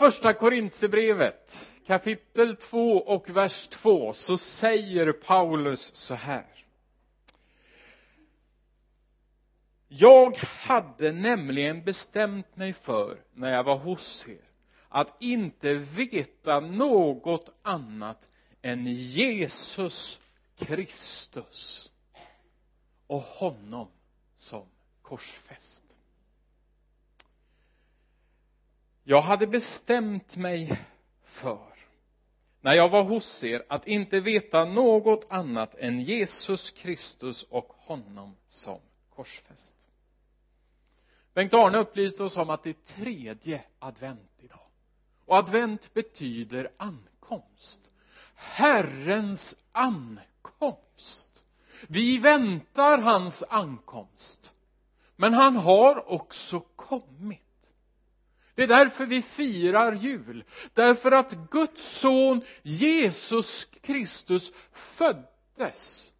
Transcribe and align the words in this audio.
första 0.00 0.34
Korintierbrevet 0.34 1.68
kapitel 1.86 2.56
2 2.56 2.98
och 2.98 3.30
vers 3.30 3.68
2 3.68 4.12
så 4.12 4.36
säger 4.36 5.12
Paulus 5.12 5.94
så 5.94 6.14
här. 6.14 6.46
Jag 9.88 10.36
hade 10.36 11.12
nämligen 11.12 11.84
bestämt 11.84 12.56
mig 12.56 12.72
för 12.72 13.18
när 13.34 13.52
jag 13.52 13.64
var 13.64 13.78
hos 13.78 14.28
er 14.28 14.44
att 14.88 15.22
inte 15.22 15.74
veta 15.74 16.60
något 16.60 17.50
annat 17.62 18.28
än 18.62 18.86
Jesus 18.86 20.20
Kristus 20.56 21.92
och 23.06 23.22
honom 23.22 23.88
som 24.36 24.66
korsfäst. 25.02 25.89
Jag 29.04 29.22
hade 29.22 29.46
bestämt 29.46 30.36
mig 30.36 30.80
för 31.22 31.70
när 32.60 32.72
jag 32.72 32.88
var 32.88 33.04
hos 33.04 33.44
er 33.44 33.62
att 33.68 33.86
inte 33.86 34.20
veta 34.20 34.64
något 34.64 35.26
annat 35.30 35.74
än 35.74 36.00
Jesus 36.00 36.70
Kristus 36.70 37.42
och 37.42 37.72
honom 37.78 38.36
som 38.48 38.80
korsfäst. 39.10 39.76
Bengt-Arne 41.34 41.78
upplyste 41.78 42.24
oss 42.24 42.36
om 42.36 42.50
att 42.50 42.62
det 42.62 42.70
är 42.70 42.94
tredje 42.94 43.64
advent 43.78 44.30
idag. 44.38 44.66
Och 45.26 45.36
advent 45.36 45.94
betyder 45.94 46.70
ankomst. 46.76 47.90
Herrens 48.34 49.58
ankomst. 49.72 51.44
Vi 51.88 52.18
väntar 52.18 52.98
hans 52.98 53.42
ankomst. 53.48 54.52
Men 55.16 55.34
han 55.34 55.56
har 55.56 56.10
också 56.10 56.60
kommit 56.60 57.49
det 58.60 58.64
är 58.64 58.84
därför 58.84 59.06
vi 59.06 59.22
firar 59.22 59.92
jul. 59.92 60.44
Därför 60.74 61.12
att 61.12 61.32
Guds 61.50 62.00
son 62.00 62.42
Jesus 62.62 63.64
Kristus 63.64 64.52
föddes 64.72 66.12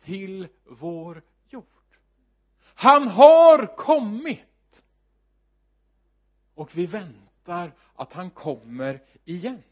till 0.00 0.48
vår 0.64 1.22
jord. 1.48 1.64
Han 2.74 3.08
har 3.08 3.76
kommit. 3.76 4.82
Och 6.54 6.76
vi 6.76 6.86
väntar 6.86 7.74
att 7.94 8.12
han 8.12 8.30
kommer 8.30 9.02
igen. 9.24 9.62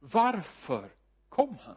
Varför 0.00 0.90
kom 1.28 1.58
han? 1.64 1.76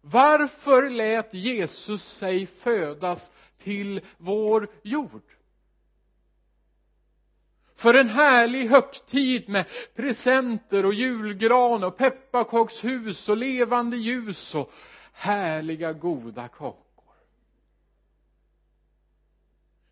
Varför 0.00 0.90
lät 0.90 1.34
Jesus 1.34 2.02
sig 2.02 2.46
födas 2.46 3.32
till 3.56 4.00
vår 4.18 4.70
jord? 4.82 5.22
För 7.82 7.94
en 7.94 8.08
härlig 8.08 8.68
högtid 8.68 9.48
med 9.48 9.66
presenter 9.94 10.86
och 10.86 10.94
julgran 10.94 11.84
och 11.84 11.96
pepparkakshus 11.96 13.28
och 13.28 13.36
levande 13.36 13.96
ljus 13.96 14.54
och 14.54 14.72
härliga 15.12 15.92
goda 15.92 16.48
kakor. 16.48 17.16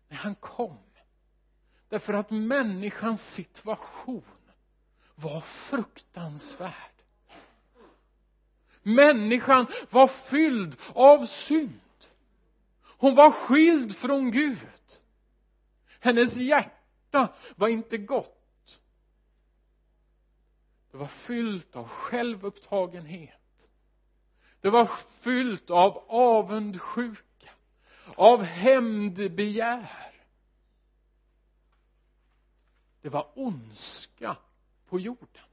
Men 0.07 0.17
han 0.17 0.35
kom 0.35 0.77
därför 1.89 2.13
att 2.13 2.31
människans 2.31 3.21
situation 3.21 4.23
var 5.15 5.41
fruktansvärd. 5.41 6.73
Människan 8.83 9.67
var 9.89 10.07
fylld 10.07 10.75
av 10.93 11.25
synd. 11.25 11.79
Hon 12.97 13.15
var 13.15 13.31
skild 13.31 13.95
från 13.95 14.31
Gud. 14.31 14.57
Hennes 15.99 16.35
hjärta 16.35 16.80
var 17.55 17.67
inte 17.67 17.97
gott. 17.97 18.79
Det 20.91 20.97
var 20.97 21.07
fyllt 21.07 21.75
av 21.75 21.87
självupptagenhet. 21.87 23.69
Det 24.61 24.69
var 24.69 24.89
fyllt 25.21 25.69
av 25.69 26.05
avundsjuka 26.07 27.49
av 28.15 28.43
hämndbegär. 28.43 30.11
Det 33.01 33.09
var 33.09 33.27
ondska 33.35 34.37
på 34.89 34.99
jorden. 34.99 35.43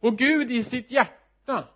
Och 0.00 0.18
Gud 0.18 0.50
i 0.50 0.64
sitt 0.64 0.90
hjärta 0.90 1.68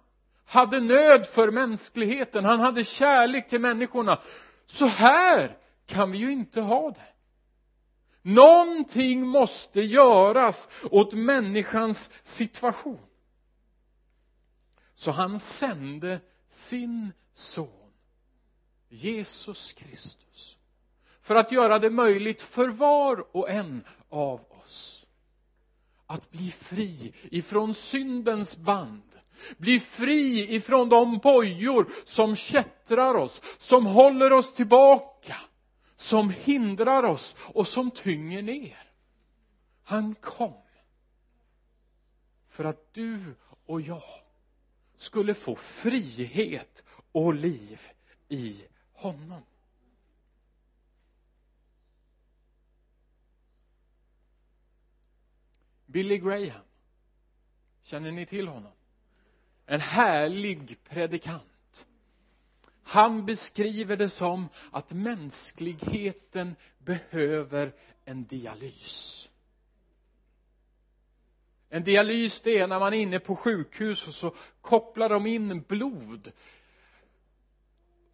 hade 0.44 0.80
nöd 0.80 1.26
för 1.26 1.50
mänskligheten. 1.50 2.44
Han 2.44 2.60
hade 2.60 2.84
kärlek 2.84 3.48
till 3.48 3.60
människorna. 3.60 4.22
Så 4.66 4.86
här 4.86 5.58
kan 5.86 6.10
vi 6.10 6.18
ju 6.18 6.32
inte 6.32 6.60
ha 6.60 6.90
det 6.90 7.09
någonting 8.22 9.26
måste 9.26 9.80
göras 9.80 10.68
åt 10.90 11.12
människans 11.12 12.10
situation. 12.22 13.06
Så 14.94 15.10
han 15.10 15.40
sände 15.40 16.20
sin 16.46 17.12
son 17.32 17.92
Jesus 18.88 19.72
Kristus 19.72 20.56
för 21.22 21.34
att 21.34 21.52
göra 21.52 21.78
det 21.78 21.90
möjligt 21.90 22.42
för 22.42 22.68
var 22.68 23.36
och 23.36 23.50
en 23.50 23.84
av 24.08 24.40
oss 24.64 25.06
att 26.06 26.30
bli 26.30 26.50
fri 26.50 27.12
ifrån 27.30 27.74
syndens 27.74 28.56
band 28.56 29.02
bli 29.58 29.80
fri 29.80 30.54
ifrån 30.54 30.88
de 30.88 31.18
bojor 31.18 31.92
som 32.04 32.36
kättrar 32.36 33.14
oss 33.14 33.40
som 33.58 33.86
håller 33.86 34.32
oss 34.32 34.52
tillbaka 34.52 35.09
som 36.00 36.30
hindrar 36.30 37.02
oss 37.02 37.34
och 37.38 37.68
som 37.68 37.90
tynger 37.90 38.42
ner. 38.42 38.92
Han 39.82 40.14
kom 40.14 40.62
för 42.48 42.64
att 42.64 42.94
du 42.94 43.34
och 43.66 43.80
jag 43.80 44.22
skulle 44.96 45.34
få 45.34 45.56
frihet 45.56 46.84
och 47.12 47.34
liv 47.34 47.80
i 48.28 48.64
honom. 48.92 49.42
Billy 55.86 56.18
Graham 56.18 56.64
känner 57.82 58.10
ni 58.10 58.26
till 58.26 58.48
honom? 58.48 58.72
En 59.66 59.80
härlig 59.80 60.84
predikant 60.84 61.49
han 62.90 63.26
beskriver 63.26 63.96
det 63.96 64.08
som 64.08 64.48
att 64.70 64.92
mänskligheten 64.92 66.56
behöver 66.78 67.74
en 68.04 68.24
dialys. 68.24 69.28
En 71.68 71.84
dialys 71.84 72.40
det 72.40 72.58
är 72.58 72.66
när 72.66 72.80
man 72.80 72.92
är 72.92 72.96
inne 72.96 73.18
på 73.18 73.36
sjukhus 73.36 74.06
och 74.06 74.14
så 74.14 74.34
kopplar 74.60 75.08
de 75.08 75.26
in 75.26 75.62
blod 75.62 76.32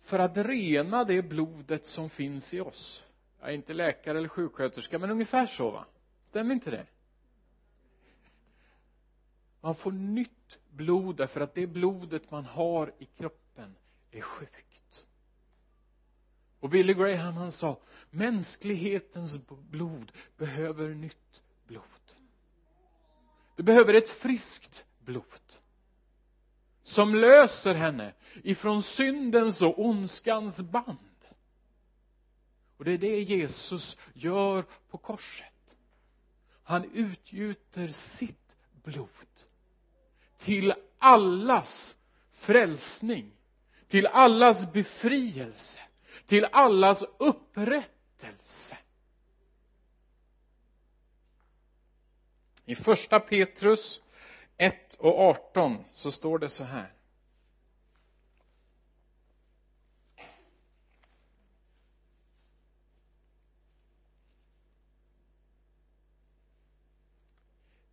för 0.02 0.18
att 0.18 0.36
rena 0.36 1.04
det 1.04 1.22
blodet 1.22 1.86
som 1.86 2.10
finns 2.10 2.54
i 2.54 2.60
oss. 2.60 3.04
Jag 3.40 3.48
är 3.48 3.54
inte 3.54 3.74
läkare 3.74 4.18
eller 4.18 4.28
sjuksköterska 4.28 4.98
men 4.98 5.10
ungefär 5.10 5.46
så 5.46 5.70
va? 5.70 5.86
Stämmer 6.24 6.54
inte 6.54 6.70
det? 6.70 6.86
Man 9.60 9.74
får 9.74 9.92
nytt 9.92 10.58
blod 10.70 11.16
därför 11.16 11.40
att 11.40 11.54
det 11.54 11.66
blodet 11.66 12.30
man 12.30 12.44
har 12.44 12.92
i 12.98 13.04
kroppen 13.04 13.74
det 14.16 14.20
är 14.20 14.22
sjukt. 14.22 15.06
Och 16.60 16.70
Billy 16.70 16.94
Graham 16.94 17.34
han 17.34 17.52
sa 17.52 17.80
mänsklighetens 18.10 19.38
blod 19.48 20.12
behöver 20.36 20.88
nytt 20.88 21.42
blod. 21.66 21.82
Det 23.56 23.62
behöver 23.62 23.94
ett 23.94 24.10
friskt 24.10 24.84
blod 24.98 25.24
som 26.82 27.14
löser 27.14 27.74
henne 27.74 28.14
ifrån 28.34 28.82
syndens 28.82 29.62
och 29.62 29.78
ondskans 29.86 30.60
band. 30.60 31.24
Och 32.76 32.84
det 32.84 32.92
är 32.92 32.98
det 32.98 33.20
Jesus 33.20 33.96
gör 34.14 34.64
på 34.90 34.98
korset. 34.98 35.76
Han 36.62 36.84
utgjuter 36.84 37.88
sitt 37.88 38.56
blod 38.82 39.08
till 40.38 40.74
allas 40.98 41.96
frälsning 42.30 43.35
till 43.88 44.06
allas 44.06 44.72
befrielse 44.72 45.80
till 46.26 46.44
allas 46.44 47.04
upprättelse. 47.18 48.78
I 52.64 52.74
första 52.74 53.20
Petrus 53.20 54.00
1 54.56 54.94
och 54.94 55.20
18 55.20 55.84
så 55.90 56.12
står 56.12 56.38
det 56.38 56.48
så 56.48 56.64
här. 56.64 56.92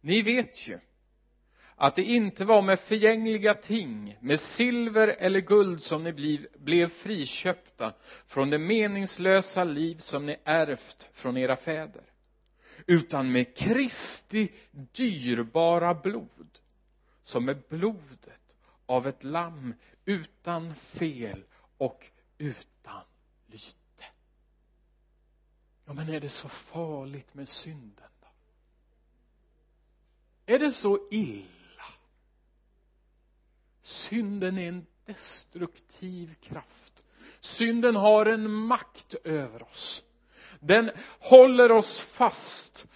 Ni 0.02 0.22
vet 0.22 0.68
ju 0.68 0.80
att 1.76 1.96
det 1.96 2.04
inte 2.04 2.46
var 2.46 2.62
med 2.62 2.80
förgängliga 2.80 3.54
ting, 3.54 4.18
med 4.20 4.40
silver 4.40 5.08
eller 5.08 5.40
guld 5.40 5.82
som 5.82 6.04
ni 6.04 6.14
bliv, 6.14 6.48
blev 6.58 6.88
friköpta 6.88 7.94
från 8.28 8.50
det 8.50 8.58
meningslösa 8.58 9.64
liv 9.64 9.96
som 9.98 10.26
ni 10.26 10.38
ärvt 10.44 11.10
från 11.14 11.38
era 11.38 11.56
fäder, 11.56 12.04
utan 12.88 13.32
med 13.32 13.56
Kristi 13.56 14.52
dyrbara 14.72 15.94
blod, 15.94 16.60
som 17.24 17.50
är 17.50 17.62
blodet 17.70 18.56
av 18.86 19.08
ett 19.08 19.24
lamm 19.24 19.74
utan 20.06 20.76
fel 20.76 21.44
och 21.78 22.06
utan 22.38 23.04
lyte. 23.48 24.06
Ja, 25.86 25.94
men 25.94 26.10
är 26.10 26.20
det 26.20 26.30
så 26.30 26.50
farligt 26.50 27.34
med 27.34 27.50
synden 27.50 28.10
då? 28.22 28.28
Är 30.54 30.60
det 30.60 30.72
så 30.72 31.08
illa? 31.12 31.63
Synden 33.84 34.58
är 34.58 34.68
en 34.68 34.86
destruktiv 35.06 36.36
kraft 36.42 37.04
synden 37.40 37.96
har 37.96 38.26
en 38.26 38.52
makt 38.52 39.16
över 39.24 39.64
oss 39.64 40.04
den 40.60 40.92
håller 41.20 41.72
oss 41.72 42.02
fast 42.02 42.88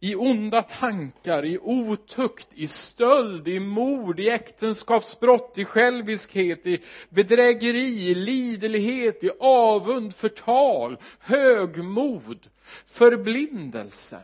i 0.00 0.14
onda 0.14 0.62
tankar, 0.62 1.44
i 1.44 1.58
otukt, 1.58 2.48
i 2.54 2.66
stöld, 2.66 3.48
i 3.48 3.60
mord, 3.60 4.20
i 4.20 4.30
äktenskapsbrott, 4.30 5.58
i 5.58 5.64
själviskhet, 5.64 6.66
i 6.66 6.82
bedrägeri, 7.08 8.10
i 8.10 8.14
liderlighet, 8.14 9.24
i 9.24 9.30
avund, 9.40 10.14
förtal, 10.14 10.98
högmod, 11.18 12.48
förblindelse. 12.86 14.20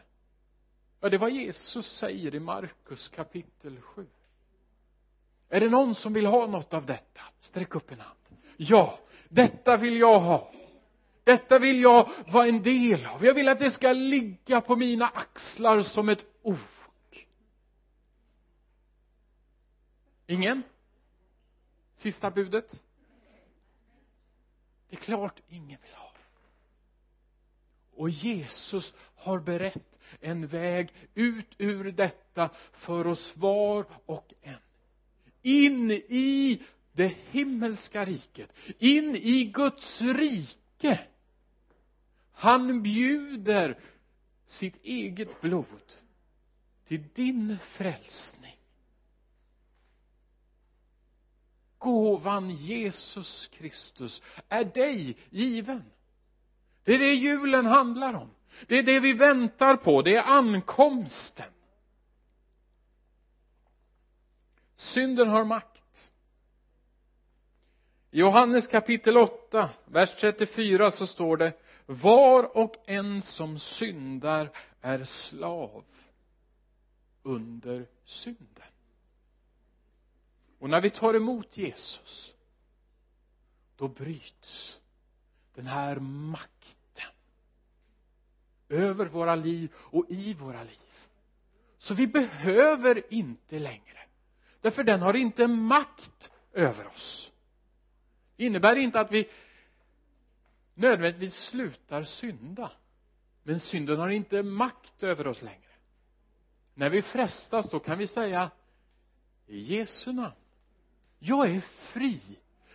Ja, 1.01 1.09
det 1.09 1.17
är 1.17 1.19
vad 1.19 1.33
Jesus 1.33 1.87
säger 1.87 2.35
i 2.35 2.41
Markus 2.41 3.09
kapitel 3.09 3.81
7. 3.81 4.07
Är 5.53 5.61
det 5.61 5.69
någon 5.69 5.95
som 5.95 6.13
vill 6.13 6.27
ha 6.27 6.47
något 6.47 6.75
av 6.75 6.87
detta? 6.87 7.21
Sträck 7.41 7.75
upp 7.75 7.91
en 7.91 8.01
hand. 8.01 8.19
Ja, 8.57 8.99
detta 9.29 9.77
vill 9.77 9.97
jag 9.97 10.21
ha. 10.21 10.53
Detta 11.25 11.59
vill 11.59 11.81
jag 11.83 12.11
vara 12.27 12.47
en 12.47 12.63
del 12.63 13.07
av. 13.07 13.25
Jag 13.25 13.35
vill 13.35 13.49
att 13.49 13.59
det 13.59 13.71
ska 13.71 13.93
ligga 13.93 14.61
på 14.61 14.77
mina 14.77 15.07
axlar 15.07 15.81
som 15.81 16.09
ett 16.09 16.27
ok. 16.43 17.29
Ingen? 20.27 20.63
Sista 21.95 22.31
budet? 22.31 22.81
Det 24.89 24.97
är 24.97 25.01
klart 25.01 25.41
ingen 25.49 25.81
vill 25.83 25.95
ha. 25.95 26.13
Och 27.95 28.11
Jesus 28.11 28.95
har 29.15 29.39
berett 29.39 29.99
en 30.21 30.47
väg 30.47 30.95
ut 31.15 31.55
ur 31.59 31.93
detta 31.93 32.51
för 32.73 33.07
oss 33.07 33.37
var 33.37 33.87
och 34.07 34.35
en 34.41 34.59
in 35.43 35.91
i 35.91 36.63
det 36.93 37.17
himmelska 37.31 38.05
riket 38.05 38.53
in 38.79 39.17
i 39.17 39.45
Guds 39.45 40.03
rike. 40.03 41.01
Han 42.33 42.83
bjuder 42.83 43.79
sitt 44.47 44.85
eget 44.85 45.41
blod 45.41 45.93
till 46.87 47.09
din 47.15 47.59
frälsning. 47.59 48.57
Gåvan 51.79 52.51
Jesus 52.51 53.47
Kristus 53.47 54.23
är 54.49 54.65
dig 54.65 55.17
given. 55.31 55.85
Det 56.85 56.95
är 56.95 56.99
det 56.99 57.15
julen 57.15 57.67
handlar 57.67 58.15
om. 58.15 58.31
Det 58.67 58.79
är 58.79 58.83
det 58.83 59.01
vi 59.01 59.13
väntar 59.13 59.77
på. 59.77 60.03
Det 60.03 60.17
är 60.17 60.23
ankomsten. 60.23 61.53
Synden 64.83 65.29
har 65.29 65.45
makt. 65.45 66.11
I 68.11 68.19
Johannes 68.19 68.67
kapitel 68.67 69.17
8 69.17 69.71
vers 69.85 70.17
34 70.21 70.91
så 70.91 71.07
står 71.07 71.37
det 71.37 71.53
var 71.87 72.57
och 72.57 72.75
en 72.87 73.23
som 73.23 73.59
syndar 73.59 74.51
är 74.81 75.05
slav 75.05 75.85
under 77.23 77.87
synden. 78.05 78.73
Och 80.59 80.71
när 80.71 80.81
vi 80.81 80.91
tar 80.91 81.15
emot 81.15 81.57
Jesus 81.57 82.35
då 83.77 83.89
bryts 83.89 84.81
den 85.55 85.67
här 85.67 85.97
makten 85.97 87.13
över 88.69 89.07
våra 89.07 89.35
liv 89.35 89.73
och 89.77 90.07
i 90.09 90.35
våra 90.35 90.63
liv. 90.63 90.79
Så 91.79 91.95
vi 91.95 92.07
behöver 92.07 93.13
inte 93.15 93.59
längre 93.59 94.02
därför 94.63 94.85
den 94.85 95.03
har 95.03 95.15
inte 95.15 95.47
makt 95.47 96.31
över 96.53 96.87
oss. 96.87 97.33
Det 98.37 98.45
innebär 98.45 98.77
inte 98.77 99.01
att 99.01 99.13
vi 99.13 99.29
nödvändigtvis 100.75 101.35
slutar 101.35 102.03
synda. 102.03 102.71
Men 103.43 103.61
synden 103.61 103.99
har 103.99 104.09
inte 104.09 104.43
makt 104.43 105.03
över 105.03 105.27
oss 105.27 105.43
längre. 105.43 105.59
När 106.75 106.91
vi 106.91 107.03
frestas 107.03 107.71
då 107.71 107.79
kan 107.79 107.99
vi 107.99 108.07
säga 108.07 108.51
i 109.47 109.59
Jesu 109.59 110.13
namn. 110.13 110.35
Jag 111.19 111.51
är 111.51 111.61
fri. 111.61 112.21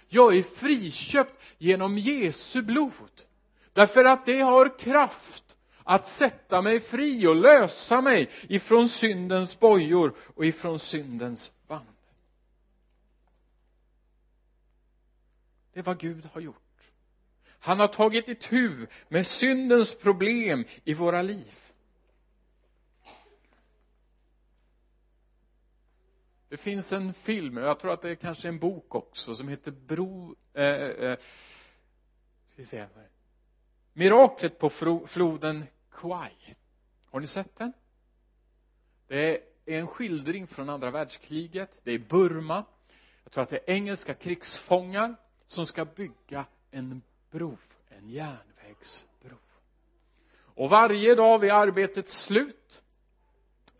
Jag 0.07 0.37
är 0.37 0.43
friköpt 0.43 1.41
genom 1.57 1.97
Jesu 1.97 2.61
blod. 2.61 3.23
Därför 3.73 4.05
att 4.05 4.25
det 4.25 4.39
har 4.39 4.79
kraft 4.79 5.56
att 5.87 6.07
sätta 6.07 6.61
mig 6.61 6.79
fri 6.79 7.27
och 7.27 7.35
lösa 7.35 8.01
mig 8.01 8.29
ifrån 8.49 8.89
syndens 8.89 9.59
bojor 9.59 10.15
och 10.35 10.45
ifrån 10.45 10.79
syndens 10.79 11.51
band. 11.67 11.87
Det 15.73 15.79
är 15.79 15.83
vad 15.83 15.99
Gud 15.99 16.25
har 16.33 16.41
gjort. 16.41 16.91
Han 17.59 17.79
har 17.79 17.87
tagit 17.87 18.27
itu 18.27 18.87
med 19.07 19.27
syndens 19.27 19.97
problem 19.97 20.65
i 20.83 20.93
våra 20.93 21.21
liv. 21.21 21.53
Det 26.49 26.57
finns 26.57 26.93
en 26.93 27.13
film, 27.13 27.57
jag 27.57 27.79
tror 27.79 27.93
att 27.93 28.01
det 28.01 28.09
är 28.09 28.15
kanske 28.15 28.47
en 28.47 28.59
bok 28.59 28.95
också 28.95 29.35
som 29.35 29.47
heter 29.47 29.71
Bro 29.71 30.35
eh, 30.53 30.65
eh, 30.65 31.17
ska 32.47 32.55
vi 32.55 32.65
se 32.65 32.79
här. 32.79 33.09
Miraklet 33.93 34.59
på 34.59 34.69
floden 35.07 35.65
Kwai. 35.97 36.55
Har 37.11 37.19
ni 37.19 37.27
sett 37.27 37.55
den? 37.55 37.73
Det 39.07 39.35
är 39.65 39.79
en 39.79 39.87
skildring 39.87 40.47
från 40.47 40.69
andra 40.69 40.91
världskriget. 40.91 41.79
Det 41.83 41.91
är 41.91 41.99
Burma. 41.99 42.65
Jag 43.23 43.31
tror 43.31 43.43
att 43.43 43.49
det 43.49 43.57
är 43.57 43.73
engelska 43.73 44.13
krigsfångar 44.13 45.15
som 45.45 45.65
ska 45.65 45.85
bygga 45.85 46.45
en 46.71 47.01
bro, 47.31 47.57
en 47.89 48.09
järnvägsbro. 48.09 49.37
Och 50.39 50.69
varje 50.69 51.15
dag 51.15 51.39
vid 51.39 51.51
arbetets 51.51 52.25
slut 52.25 52.81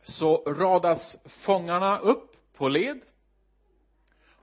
så 0.04 0.38
radas 0.38 1.18
fångarna 1.26 2.00
upp 2.00 2.36
på 2.54 2.68
led 2.68 3.02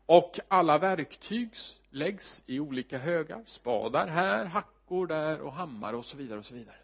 och 0.07 0.41
alla 0.49 0.79
verktyg 0.79 1.55
läggs 1.91 2.45
i 2.47 2.61
olika 2.61 2.99
högar. 2.99 3.43
Spadar 3.47 4.07
här, 4.07 4.45
hackor 4.45 5.07
där 5.07 5.41
och 5.41 5.53
hammare 5.53 5.97
och 5.97 6.05
så 6.05 6.17
vidare 6.17 6.39
och 6.39 6.47
så 6.47 6.55
vidare 6.55 6.77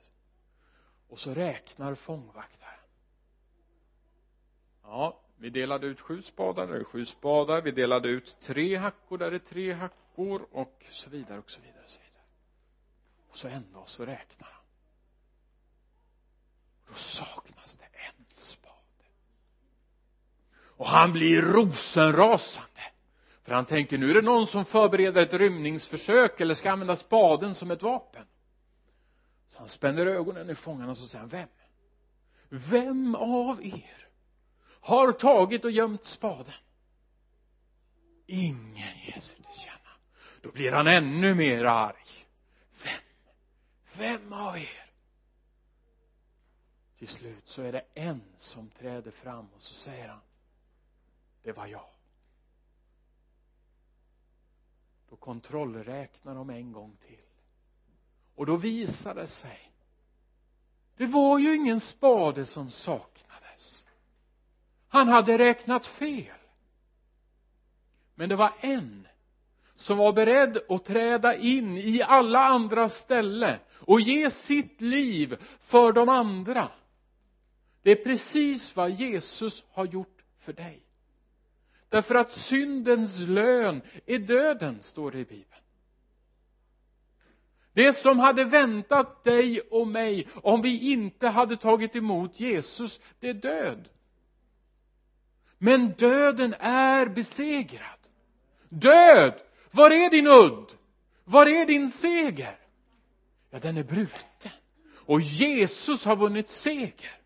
och 1.10 1.18
så 1.18 1.34
räknar 1.34 1.94
fångvaktaren. 1.94 2.80
Ja 4.82 5.20
vi 5.36 5.50
delade 5.50 5.86
ut 5.86 6.00
sju 6.00 6.22
spadar, 6.22 6.66
där 6.66 6.74
är 6.74 6.84
sju 6.84 7.04
spadar. 7.04 7.62
Vi 7.62 7.70
delade 7.70 8.08
ut 8.08 8.36
tre 8.40 8.76
hackor, 8.76 9.18
där 9.18 9.32
är 9.32 9.38
tre 9.38 9.72
hackor. 9.72 10.46
Och 10.52 10.84
så 10.90 11.10
vidare 11.10 11.38
och 11.38 11.50
så 11.50 11.60
vidare 11.60 11.82
och 11.84 11.90
så 11.90 12.00
vidare. 12.00 12.24
Och 13.30 13.36
så 13.36 13.48
en 13.48 13.72
dag 13.72 13.88
så 13.88 14.06
räknar 14.06 14.48
han 14.48 14.60
då 16.90 16.94
saknas 16.94 17.76
det 17.76 17.84
en 17.84 18.24
spade. 18.32 18.76
Och 20.62 20.86
han 20.86 21.12
blir 21.12 21.42
rosenrasande. 21.42 22.80
För 23.42 23.52
han 23.52 23.66
tänker 23.66 23.98
nu 23.98 24.10
är 24.10 24.14
det 24.14 24.22
någon 24.22 24.46
som 24.46 24.64
förbereder 24.64 25.22
ett 25.22 25.34
rymningsförsök 25.34 26.40
eller 26.40 26.54
ska 26.54 26.70
använda 26.70 26.96
spaden 26.96 27.54
som 27.54 27.70
ett 27.70 27.82
vapen 27.82 28.26
så 29.50 29.58
han 29.58 29.68
spänner 29.68 30.06
ögonen 30.06 30.50
i 30.50 30.54
fångarna 30.54 30.90
och 30.90 30.96
så 30.96 31.06
säger 31.06 31.20
han 31.20 31.28
vem? 31.28 31.48
Vem 32.48 33.14
av 33.14 33.64
er 33.64 34.08
har 34.80 35.12
tagit 35.12 35.64
och 35.64 35.70
gömt 35.70 36.04
spaden? 36.04 36.54
Ingen 38.26 38.98
ger 39.06 39.20
sig 39.20 39.36
till 39.36 39.60
känna 39.64 39.90
då 40.40 40.52
blir 40.52 40.72
han 40.72 40.86
ännu 40.86 41.34
mer 41.34 41.64
arg. 41.64 42.26
Vem? 42.84 43.02
Vem 43.96 44.32
av 44.32 44.58
er? 44.58 44.90
Till 46.98 47.08
slut 47.08 47.48
så 47.48 47.62
är 47.62 47.72
det 47.72 47.84
en 47.94 48.22
som 48.36 48.70
träder 48.70 49.10
fram 49.10 49.48
och 49.54 49.60
så 49.60 49.74
säger 49.74 50.08
han 50.08 50.20
det 51.42 51.52
var 51.52 51.66
jag. 51.66 51.90
Då 55.08 55.16
kontrollräknar 55.16 56.34
de 56.34 56.50
en 56.50 56.72
gång 56.72 56.96
till 56.96 57.29
och 58.34 58.46
då 58.46 58.56
visar 58.56 59.14
det 59.14 59.26
sig. 59.26 59.72
Det 60.96 61.06
var 61.06 61.38
ju 61.38 61.54
ingen 61.54 61.80
spade 61.80 62.46
som 62.46 62.70
saknades. 62.70 63.84
Han 64.88 65.08
hade 65.08 65.38
räknat 65.38 65.86
fel. 65.86 66.36
Men 68.14 68.28
det 68.28 68.36
var 68.36 68.52
en 68.60 69.08
som 69.74 69.98
var 69.98 70.12
beredd 70.12 70.58
att 70.68 70.84
träda 70.84 71.36
in 71.36 71.76
i 71.76 72.02
alla 72.02 72.44
andras 72.44 72.94
ställe 72.94 73.58
och 73.70 74.00
ge 74.00 74.30
sitt 74.30 74.80
liv 74.80 75.36
för 75.60 75.92
de 75.92 76.08
andra. 76.08 76.68
Det 77.82 77.90
är 77.90 78.04
precis 78.04 78.76
vad 78.76 78.90
Jesus 78.90 79.64
har 79.70 79.84
gjort 79.84 80.22
för 80.38 80.52
dig. 80.52 80.82
Därför 81.88 82.14
att 82.14 82.32
syndens 82.32 83.18
lön 83.18 83.82
är 84.06 84.18
döden 84.18 84.82
står 84.82 85.10
det 85.10 85.18
i 85.18 85.24
bibeln 85.24 85.62
det 87.80 87.92
som 87.92 88.18
hade 88.18 88.44
väntat 88.44 89.24
dig 89.24 89.60
och 89.60 89.86
mig 89.86 90.28
om 90.34 90.62
vi 90.62 90.92
inte 90.92 91.28
hade 91.28 91.56
tagit 91.56 91.96
emot 91.96 92.40
Jesus 92.40 93.00
det 93.20 93.28
är 93.28 93.34
död. 93.34 93.88
Men 95.58 95.92
döden 95.92 96.54
är 96.58 97.06
besegrad. 97.06 97.98
Död! 98.68 99.34
Var 99.70 99.90
är 99.90 100.10
din 100.10 100.26
udd? 100.26 100.72
Var 101.24 101.46
är 101.46 101.66
din 101.66 101.90
seger? 101.90 102.58
Ja 103.50 103.58
den 103.58 103.76
är 103.76 103.84
bruten. 103.84 104.52
Och 104.94 105.20
Jesus 105.20 106.04
har 106.04 106.16
vunnit 106.16 106.50
seger. 106.50 107.18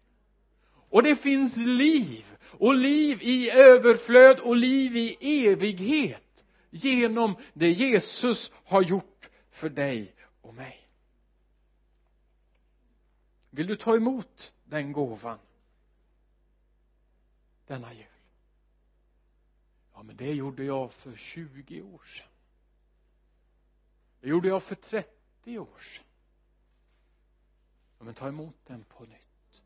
Och 0.91 1.03
det 1.03 1.17
finns 1.17 1.57
liv. 1.57 2.25
Och 2.51 2.75
liv 2.75 3.19
i 3.23 3.51
överflöd 3.51 4.39
och 4.39 4.57
liv 4.57 4.97
i 4.97 5.47
evighet 5.47 6.45
genom 6.71 7.37
det 7.53 7.71
Jesus 7.71 8.53
har 8.65 8.83
gjort 8.83 9.29
för 9.51 9.69
dig 9.69 10.14
och 10.45 10.55
mig. 10.55 10.89
Vill 13.51 13.67
du 13.67 13.77
ta 13.77 13.97
emot 13.97 14.55
den 14.65 14.93
gåvan? 14.93 15.39
Denna 17.67 17.95
jul? 17.95 18.07
Ja 19.95 20.03
men 20.03 20.17
det 20.17 20.33
gjorde 20.33 20.65
jag 20.65 20.93
för 20.93 21.17
20 21.17 21.83
år 21.83 22.03
sedan. 22.05 22.29
Det 24.21 24.29
gjorde 24.29 24.49
jag 24.49 24.63
för 24.63 24.75
30 24.75 25.59
år 25.59 25.79
sedan. 25.79 26.05
Ja 27.99 28.05
men 28.05 28.15
ta 28.15 28.29
emot 28.29 28.57
den 28.67 28.85
på 28.85 29.05
nytt. 29.05 29.63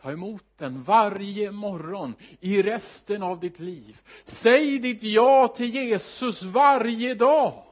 Ta 0.00 0.12
emot 0.12 0.44
den 0.56 0.82
varje 0.82 1.50
morgon 1.50 2.14
i 2.40 2.62
resten 2.62 3.22
av 3.22 3.40
ditt 3.40 3.58
liv. 3.58 4.00
Säg 4.24 4.78
ditt 4.78 5.02
ja 5.02 5.48
till 5.48 5.74
Jesus 5.74 6.42
varje 6.42 7.14
dag 7.14 7.63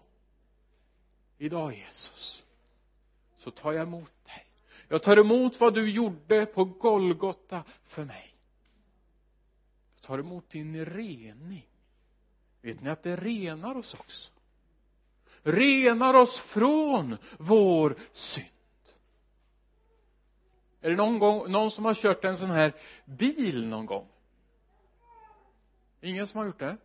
idag 1.43 1.75
Jesus 1.75 2.45
så 3.37 3.51
tar 3.51 3.73
jag 3.73 3.83
emot 3.83 4.25
dig. 4.25 4.47
Jag 4.89 5.03
tar 5.03 5.17
emot 5.17 5.61
vad 5.61 5.75
du 5.75 5.91
gjorde 5.91 6.47
på 6.47 6.65
Golgota 6.65 7.65
för 7.85 8.05
mig. 8.05 8.35
Jag 9.95 10.03
tar 10.03 10.19
emot 10.19 10.51
din 10.51 10.85
rening. 10.85 11.69
Vet 12.61 12.81
ni 12.81 12.91
att 12.91 13.03
det 13.03 13.17
renar 13.17 13.77
oss 13.77 13.95
också? 13.95 14.33
Renar 15.43 16.15
oss 16.15 16.39
från 16.39 17.17
vår 17.39 17.97
synd. 18.13 18.47
Är 20.81 20.91
det 20.91 20.97
någon 20.97 21.19
gång, 21.19 21.53
någon 21.53 21.71
som 21.71 21.85
har 21.85 21.95
kört 21.95 22.25
en 22.25 22.37
sån 22.37 22.51
här 22.51 22.73
bil 23.05 23.67
någon 23.67 23.87
gång? 23.87 24.09
Ingen 26.01 26.27
som 26.27 26.39
har 26.39 26.47
gjort 26.47 26.59
det? 26.59 26.77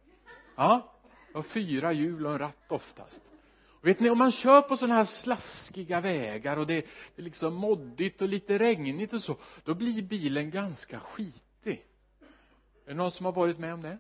Ja 0.56 0.94
och 1.34 1.46
fyra 1.46 1.94
hjul 1.94 2.26
och 2.26 2.32
en 2.32 2.40
ratt 2.40 2.72
oftast 2.72 3.24
och 3.80 3.88
vet 3.88 4.00
ni 4.00 4.10
om 4.10 4.18
man 4.18 4.32
kör 4.32 4.62
på 4.62 4.78
sådana 4.78 4.96
här 4.96 5.06
slaskiga 5.06 6.02
vägar 6.02 6.58
och 6.58 6.68
det, 6.68 6.86
det 7.16 7.22
är 7.22 7.24
liksom 7.24 7.54
moddigt 7.54 8.22
och 8.22 8.30
lite 8.30 8.58
regnigt 8.58 9.14
och 9.14 9.22
så 9.22 9.38
då 9.64 9.74
blir 9.74 10.02
bilen 10.02 10.50
ganska 10.50 11.00
skitig. 11.00 11.86
Är 12.86 12.90
det 12.90 12.94
någon 12.94 13.12
som 13.12 13.26
har 13.26 13.34
varit 13.34 13.60
med 13.60 13.74
om 13.74 13.82
det? 13.82 14.00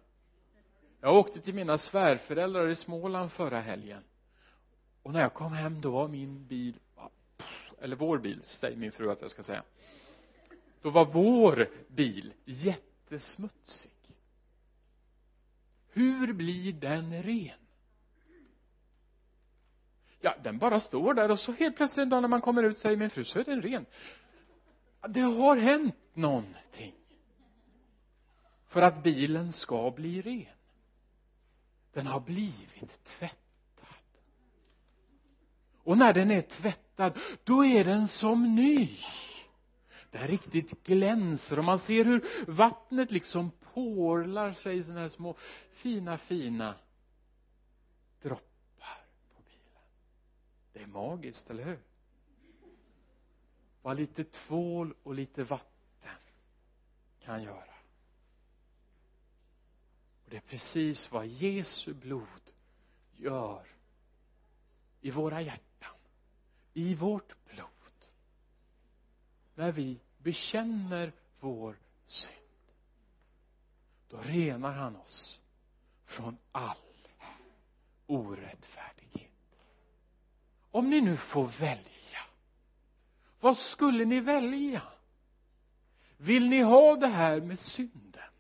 Jag 1.01 1.15
åkte 1.15 1.41
till 1.41 1.55
mina 1.55 1.77
svärföräldrar 1.77 2.69
i 2.69 2.75
Småland 2.75 3.31
förra 3.31 3.59
helgen. 3.59 4.03
Och 5.03 5.13
när 5.13 5.21
jag 5.21 5.33
kom 5.33 5.53
hem 5.53 5.81
då 5.81 5.91
var 5.91 6.07
min 6.07 6.47
bil 6.47 6.79
eller 7.79 7.95
vår 7.95 8.17
bil 8.17 8.41
säger 8.43 8.77
min 8.77 8.91
fru 8.91 9.11
att 9.11 9.21
jag 9.21 9.31
ska 9.31 9.43
säga. 9.43 9.63
Då 10.81 10.89
var 10.89 11.05
vår 11.05 11.69
bil 11.87 12.33
jättesmutsig. 12.45 13.91
Hur 15.89 16.33
blir 16.33 16.73
den 16.73 17.23
ren? 17.23 17.66
Ja 20.19 20.35
den 20.43 20.57
bara 20.57 20.79
står 20.79 21.13
där 21.13 21.31
och 21.31 21.39
så 21.39 21.51
helt 21.51 21.75
plötsligt 21.75 22.03
en 22.03 22.09
dag 22.09 22.21
när 22.21 22.29
man 22.29 22.41
kommer 22.41 22.63
ut 22.63 22.77
säger 22.77 22.97
min 22.97 23.09
fru 23.09 23.23
så 23.23 23.39
är 23.39 23.43
den 23.43 23.61
ren. 23.61 23.85
Det 25.09 25.21
har 25.21 25.57
hänt 25.57 25.95
någonting 26.13 26.95
för 28.67 28.81
att 28.81 29.03
bilen 29.03 29.51
ska 29.51 29.91
bli 29.91 30.21
ren. 30.21 30.55
Den 31.93 32.07
har 32.07 32.19
blivit 32.19 33.03
tvättad. 33.03 33.37
Och 35.83 35.97
när 35.97 36.13
den 36.13 36.31
är 36.31 36.41
tvättad 36.41 37.17
då 37.43 37.65
är 37.65 37.83
den 37.83 38.07
som 38.07 38.55
ny. 38.55 38.97
Den 40.11 40.27
riktigt 40.27 40.83
glänser 40.83 41.59
och 41.59 41.65
man 41.65 41.79
ser 41.79 42.05
hur 42.05 42.27
vattnet 42.47 43.11
liksom 43.11 43.51
porlar 43.73 44.51
sig 44.51 44.77
i 44.77 44.83
sådana 44.83 45.01
här 45.01 45.09
små 45.09 45.35
fina 45.71 46.17
fina 46.17 46.75
droppar 48.21 48.46
det 50.77 50.83
är 50.83 50.87
magiskt, 50.87 51.49
eller 51.49 51.63
hur? 51.63 51.79
Vad 53.81 53.97
lite 53.97 54.23
tvål 54.23 54.93
och 55.03 55.15
lite 55.15 55.43
vatten 55.43 56.19
kan 57.19 57.43
göra. 57.43 57.73
Och 60.23 60.29
det 60.29 60.37
är 60.37 60.41
precis 60.41 61.11
vad 61.11 61.27
Jesu 61.27 61.93
blod 61.93 62.51
gör 63.11 63.67
i 65.01 65.11
våra 65.11 65.41
hjärtan 65.41 65.95
i 66.73 66.95
vårt 66.95 67.45
blod 67.45 67.67
när 69.55 69.71
vi 69.71 69.99
bekänner 70.17 71.13
vår 71.39 71.79
synd. 72.05 72.37
Då 74.09 74.17
renar 74.17 74.73
han 74.73 74.95
oss 74.95 75.41
från 76.03 76.37
all 76.51 76.77
orättfärdighet 78.05 78.96
om 80.71 80.89
ni 80.89 81.01
nu 81.01 81.17
får 81.17 81.47
välja 81.47 81.91
vad 83.39 83.57
skulle 83.57 84.05
ni 84.05 84.19
välja? 84.19 84.83
Vill 86.17 86.49
ni 86.49 86.61
ha 86.61 86.95
det 86.95 87.07
här 87.07 87.41
med 87.41 87.59
synden? 87.59 88.31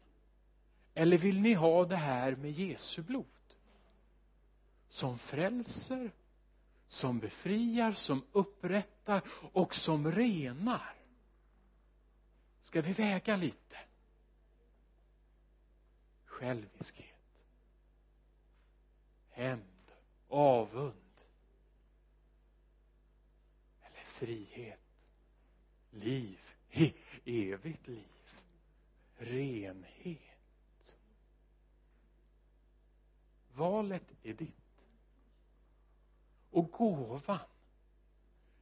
Eller 0.93 1.17
vill 1.17 1.41
ni 1.41 1.53
ha 1.53 1.85
det 1.85 1.95
här 1.95 2.35
med 2.35 2.51
Jesu 2.51 3.01
blod? 3.01 3.25
Som 4.89 5.19
frälser 5.19 6.11
som 6.87 7.19
befriar, 7.19 7.91
som 7.91 8.23
upprättar 8.31 9.21
och 9.53 9.75
som 9.75 10.11
renar. 10.11 10.95
Ska 12.61 12.81
vi 12.81 12.93
väga 12.93 13.37
lite? 13.37 13.77
Själviskhet. 16.25 17.05
Hämnd, 19.29 19.91
avund 20.27 21.07
eller 23.81 24.03
frihet 24.19 25.05
liv, 25.91 26.39
evigt 27.25 27.87
liv 27.87 28.17
renhet. 29.17 30.97
Valet 33.53 34.11
är 34.23 34.33
ditt. 34.33 34.87
Och 36.51 36.71
gåvan 36.71 37.39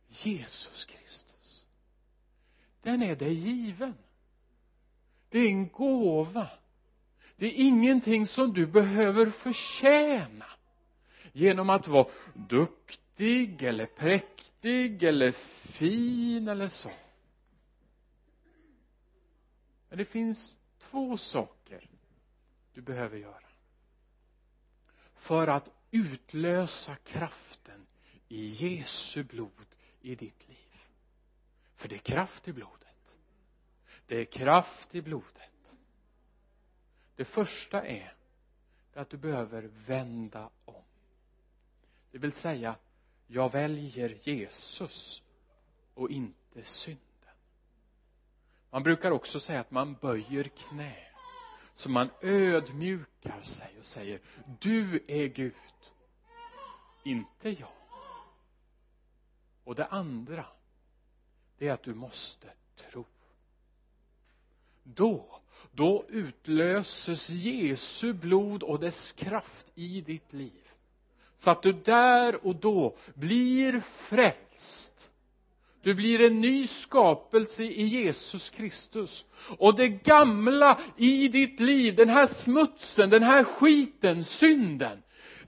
Jesus 0.08 0.86
Kristus 0.86 1.66
den 2.82 3.04
är 3.04 3.16
dig 3.16 3.34
given. 3.34 3.94
Det 5.30 5.40
är 5.40 5.48
en 5.48 5.70
gåva. 5.70 6.50
Det 7.36 7.46
är 7.46 7.54
ingenting 7.68 8.28
som 8.28 8.54
du 8.54 8.68
behöver 8.68 9.26
förtjäna 9.26 10.46
genom 11.32 11.70
att 11.70 11.88
vara 11.88 12.08
duktig 12.34 13.05
eller 13.20 13.86
präktig 13.86 15.04
eller 15.04 15.32
fin 15.78 16.48
eller 16.48 16.68
så. 16.68 16.92
Men 19.90 19.98
det 19.98 20.06
finns 20.06 20.58
två 20.80 21.18
saker 21.18 21.90
du 22.74 22.82
behöver 22.82 23.18
göra 23.18 23.50
för 25.16 25.48
att 25.48 25.70
utlösa 25.92 26.96
kraften 26.96 27.88
i 28.28 28.46
Jesu 28.46 29.24
blod 29.24 29.76
i 30.02 30.16
ditt 30.16 30.48
liv. 30.48 30.80
För 31.76 31.88
det 31.88 31.96
är 31.96 32.00
kraft 32.00 32.48
i 32.48 32.54
blodet. 32.54 33.18
Det 34.08 34.16
är 34.16 34.26
kraft 34.26 34.96
i 34.96 35.02
blodet. 35.02 35.78
Det 37.16 37.26
första 37.26 37.86
är 37.86 38.16
att 38.94 39.10
du 39.10 39.18
behöver 39.18 39.62
vända 39.62 40.50
om. 40.66 40.84
Det 42.12 42.18
vill 42.18 42.32
säga 42.32 42.76
jag 43.27 43.51
väljer 43.51 44.29
Jesus 44.29 45.22
och 45.94 46.10
inte 46.10 46.63
synden. 46.63 47.01
Man 48.70 48.84
brukar 48.84 49.12
också 49.12 49.39
säga 49.39 49.60
att 49.60 49.72
man 49.72 49.94
böjer 49.94 50.44
knä 50.44 50.96
så 51.74 51.89
man 51.89 52.10
ödmjukar 52.22 53.41
sig 53.41 53.79
och 53.79 53.86
säger 53.86 54.22
du 54.60 55.03
är 55.08 55.27
Gud 55.27 55.53
inte 57.05 57.50
jag. 57.50 57.70
Och 59.63 59.75
det 59.75 59.86
andra 59.86 60.46
det 61.58 61.67
är 61.67 61.74
att 61.74 61.84
du 61.84 61.94
måste 61.94 62.53
tro. 62.75 63.05
Då 64.84 65.41
då 65.72 66.05
utlöses 66.10 67.29
Jesu 67.29 68.13
blod 68.13 68.63
och 68.63 68.79
dess 68.79 69.12
kraft 69.12 69.72
i 69.75 70.01
ditt 70.01 70.34
liv 70.34 70.65
så 71.36 71.51
att 71.51 71.63
du 71.63 71.74
där 71.74 72.46
och 72.48 72.56
då 72.56 72.96
blir 73.15 73.82
frälst. 74.10 75.10
Du 75.84 75.94
blir 75.94 76.22
en 76.22 76.42
ny 76.42 76.68
skapelse 76.68 77.63
i 77.63 77.84
Jesus 77.84 78.50
Kristus. 78.50 79.25
Och 79.58 79.75
det 79.75 79.88
gamla 79.88 80.80
i 80.98 81.27
ditt 81.27 81.60
liv, 81.60 81.96
den 81.96 82.10
här 82.10 82.25
smutsen, 82.25 83.10
den 83.10 83.24
här 83.24 83.44
skiten, 83.44 84.24
synden 84.24 85.01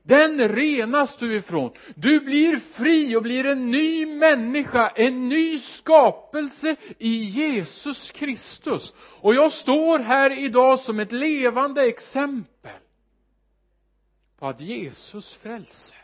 den 0.08 0.50
renas 0.50 1.17
du 1.17 1.36
ifrån. 1.36 1.72
Du 1.96 2.20
blir 2.20 2.58
fri 2.58 3.15
och 3.15 3.24
blir 3.24 3.46
en 3.46 3.72
ny 3.72 4.06
människa, 4.06 4.88
en 4.96 5.29
ny 5.29 5.60
skapelse 5.60 6.75
i 6.98 7.24
Jesus 7.24 8.12
Kristus. 8.12 8.94
Och 9.00 9.36
jag 9.36 9.51
står 9.51 10.00
här 10.00 10.39
idag 10.39 10.79
som 10.79 11.00
ett 11.00 11.12
levande 11.12 11.82
exempel 11.82 12.72
på 14.38 14.48
att 14.48 14.60
Jesus 14.60 15.36
frälser. 15.36 16.03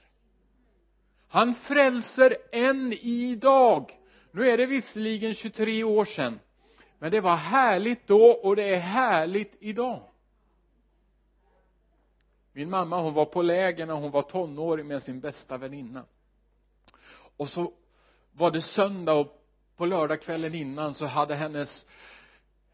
Han 1.28 1.56
frälser 1.56 2.38
än 2.52 2.94
idag. 2.94 3.92
Nu 4.32 4.50
är 4.50 4.58
det 4.58 4.66
visserligen 4.66 5.34
23 5.34 5.84
år 5.84 6.06
sedan 6.06 6.40
men 7.04 7.12
det 7.12 7.22
var 7.22 7.36
härligt 7.36 8.08
då 8.08 8.32
och 8.32 8.56
det 8.56 8.76
är 8.76 8.80
härligt 8.80 9.56
idag. 9.60 10.02
Min 12.54 12.70
mamma 12.70 13.02
hon 13.02 13.14
var 13.14 13.26
på 13.26 13.42
läger 13.42 13.86
när 13.86 13.94
hon 13.94 14.12
var 14.12 14.22
tonåring 14.22 14.88
med 14.88 15.04
sin 15.04 15.20
bästa 15.20 15.58
väninna. 15.58 16.06
Och 17.38 17.50
så 17.50 17.74
var 18.32 18.52
det 18.52 18.62
söndag 18.62 19.14
och 19.14 19.44
på 19.76 19.86
lördagskvällen 19.86 20.56
innan 20.56 20.94
så 20.94 21.06
hade 21.06 21.36
hennes 21.36 21.86
eh, 21.86 21.90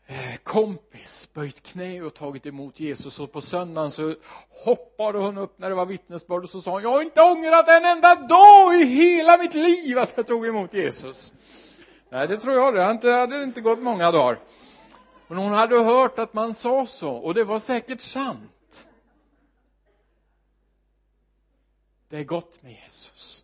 Eh, 0.09 0.35
kompis 0.43 1.29
böjt 1.33 1.63
knä 1.63 2.01
och 2.01 2.13
tagit 2.13 2.45
emot 2.45 2.79
Jesus. 2.79 3.19
Och 3.19 3.31
på 3.31 3.41
söndagen 3.41 3.91
så 3.91 4.15
hoppade 4.63 5.19
hon 5.19 5.37
upp 5.37 5.59
när 5.59 5.69
det 5.69 5.75
var 5.75 5.85
vittnesbörd 5.85 6.43
och 6.43 6.49
så 6.49 6.61
sa 6.61 6.71
hon 6.71 6.81
jag 6.81 6.91
har 6.91 7.01
inte 7.01 7.21
ångrat 7.21 7.69
en 7.69 7.85
enda 7.85 8.15
dag 8.15 8.75
i 8.75 8.85
hela 8.85 9.37
mitt 9.37 9.53
liv 9.53 9.97
att 9.97 10.13
jag 10.15 10.27
tog 10.27 10.47
emot 10.47 10.73
Jesus. 10.73 11.33
Nej 12.09 12.27
det 12.27 12.37
tror 12.37 12.55
jag 12.55 12.73
det. 12.73 12.81
Hade 12.81 12.91
inte, 12.91 13.09
hade 13.09 13.43
inte 13.43 13.61
gått 13.61 13.79
många 13.79 14.11
dagar. 14.11 14.39
Men 15.27 15.37
hon 15.37 15.51
hade 15.51 15.83
hört 15.83 16.19
att 16.19 16.33
man 16.33 16.53
sa 16.53 16.85
så 16.85 17.11
och 17.11 17.33
det 17.33 17.43
var 17.43 17.59
säkert 17.59 18.01
sant. 18.01 18.87
Det 22.09 22.17
är 22.17 22.23
gott 22.23 22.63
med 22.63 22.71
Jesus. 22.71 23.43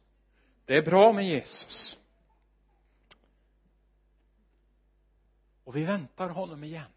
Det 0.65 0.77
är 0.77 0.81
bra 0.81 1.13
med 1.13 1.27
Jesus. 1.27 1.97
Och 5.65 5.75
vi 5.75 5.83
väntar 5.83 6.29
honom 6.29 6.63
igen. 6.63 6.91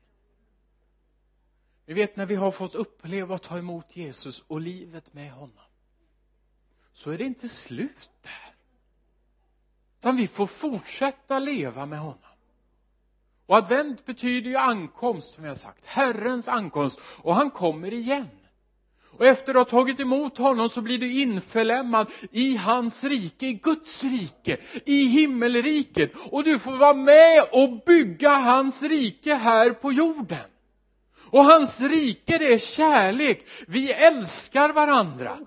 Ni 1.87 1.95
vet 1.95 2.17
när 2.17 2.27
vi 2.27 2.35
har 2.35 2.51
fått 2.51 2.75
uppleva 2.75 3.35
och 3.35 3.43
ta 3.43 3.59
emot 3.59 3.97
Jesus 3.97 4.45
och 4.47 4.61
livet 4.61 5.15
med 5.15 5.33
honom 5.33 5.65
så 6.93 7.11
är 7.11 7.19
det 7.19 7.25
inte 7.25 7.49
slut 7.49 8.11
där. 8.23 8.55
Utan 9.99 10.17
vi 10.17 10.29
får 10.29 10.47
fortsätta 10.47 11.39
leva 11.39 11.87
med 11.87 11.99
honom. 11.99 12.19
Och 13.47 13.57
advent 13.57 14.07
betyder 14.07 14.51
ju 14.51 14.57
ankomst 14.57 15.35
som 15.35 15.45
jag 15.45 15.51
har 15.51 15.57
sagt. 15.57 15.87
Herrens 15.87 16.49
ankomst. 16.49 17.01
Och 17.03 17.35
han 17.35 17.51
kommer 17.51 17.93
igen 17.93 18.38
och 19.11 19.27
efter 19.27 19.55
att 19.55 19.71
ha 19.71 19.79
tagit 19.79 20.01
emot 20.01 20.39
honom 20.39 20.69
så 20.69 20.81
blir 20.81 20.99
du 20.99 21.13
införlämmad 21.13 22.11
i 22.31 22.57
hans 22.57 23.05
rike, 23.05 23.47
i 23.47 23.53
Guds 23.53 24.05
rike, 24.05 24.57
i 24.85 25.05
himmelriket. 25.05 26.13
Och 26.31 26.45
du 26.45 26.59
får 26.59 26.77
vara 26.77 26.95
med 26.95 27.49
och 27.53 27.83
bygga 27.87 28.31
hans 28.31 28.83
rike 28.83 29.35
här 29.35 29.71
på 29.71 29.93
jorden. 29.93 30.47
Och 31.31 31.45
hans 31.45 31.81
rike 31.81 32.39
det 32.39 32.53
är 32.53 32.59
kärlek. 32.59 33.47
Vi 33.67 33.93
älskar 33.93 34.73
varandra. 34.73 35.39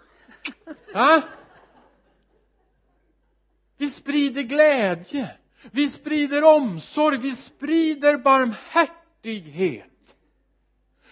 Ha? 0.93 1.21
vi 3.78 3.89
sprider 3.89 4.41
glädje. 4.41 5.36
Vi 5.71 5.89
sprider 5.89 6.43
omsorg. 6.43 7.17
Vi 7.17 7.32
sprider 7.32 8.17
barmhärtighet. 8.17 10.15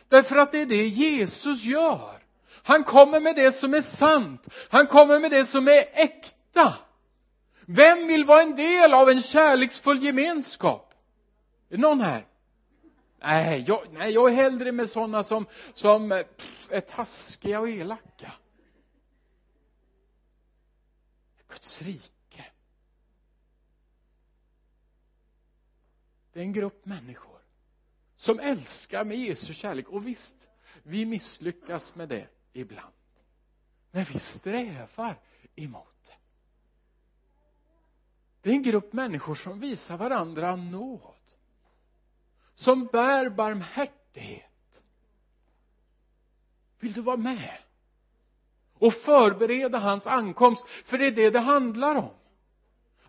Därför 0.08 0.36
att 0.36 0.52
det 0.52 0.62
är 0.62 0.66
det 0.66 0.88
Jesus 0.88 1.64
gör 1.64 2.19
han 2.70 2.84
kommer 2.84 3.20
med 3.20 3.36
det 3.36 3.52
som 3.52 3.74
är 3.74 3.82
sant. 3.82 4.48
Han 4.70 4.88
kommer 4.88 5.20
med 5.20 5.32
det 5.32 5.46
som 5.46 5.68
är 5.68 5.90
äkta. 5.94 6.78
Vem 7.66 8.08
vill 8.08 8.26
vara 8.26 8.42
en 8.42 8.56
del 8.56 8.94
av 8.94 9.10
en 9.10 9.22
kärleksfull 9.22 10.04
gemenskap? 10.04 10.94
Är 11.70 11.76
det 11.76 11.82
någon 11.82 12.02
här? 12.02 12.26
Nej 13.22 13.64
jag, 13.68 13.88
nej, 13.92 14.12
jag 14.12 14.32
är 14.32 14.36
hellre 14.36 14.72
med 14.72 14.90
sådana 14.90 15.24
som, 15.24 15.46
som 15.74 16.12
eh, 16.12 16.24
pff, 16.24 16.72
är 16.72 16.82
taskiga 16.82 17.60
och 17.60 17.70
elaka. 17.70 18.34
Guds 21.48 21.82
rike. 21.82 22.46
Det 26.34 26.40
är 26.40 26.44
en 26.44 26.54
grupp 26.54 26.86
människor 26.86 27.40
som 28.16 28.40
älskar 28.40 29.04
med 29.04 29.18
Jesu 29.18 29.54
kärlek. 29.54 29.90
Och 29.90 30.08
visst 30.08 30.48
vi 30.84 31.06
misslyckas 31.06 31.96
med 31.96 32.10
det 32.10 32.28
ibland. 32.54 32.94
När 33.92 34.06
vi 34.06 34.20
strävar 34.20 35.16
emot 35.56 35.96
det. 36.06 36.14
Det 38.42 38.50
är 38.50 38.54
en 38.54 38.64
grupp 38.64 38.94
människor 38.94 39.36
som 39.36 39.60
visar 39.60 39.98
varandra 39.98 40.56
nåd. 40.56 41.16
Som 42.56 42.86
bär 42.86 43.30
barmhärtighet. 43.30 44.84
Vill 46.80 46.94
du 46.94 47.02
vara 47.02 47.18
med? 47.18 47.58
Och 48.74 48.94
förbereda 48.94 49.80
hans 49.80 50.08
ankomst. 50.08 50.68
För 50.86 50.98
det 50.98 51.08
är 51.08 51.12
det 51.12 51.30
det 51.30 51.40
handlar 51.40 51.96
om. 51.96 52.14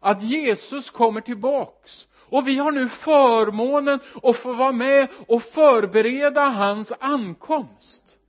Att 0.00 0.22
Jesus 0.22 0.90
kommer 0.90 1.20
tillbaks. 1.20 2.06
Och 2.12 2.48
vi 2.48 2.56
har 2.56 2.72
nu 2.72 2.88
förmånen 2.88 4.00
att 4.22 4.36
få 4.36 4.52
vara 4.52 4.72
med 4.72 5.08
och 5.28 5.42
förbereda 5.42 6.44
hans 6.44 6.92
ankomst 7.00 8.19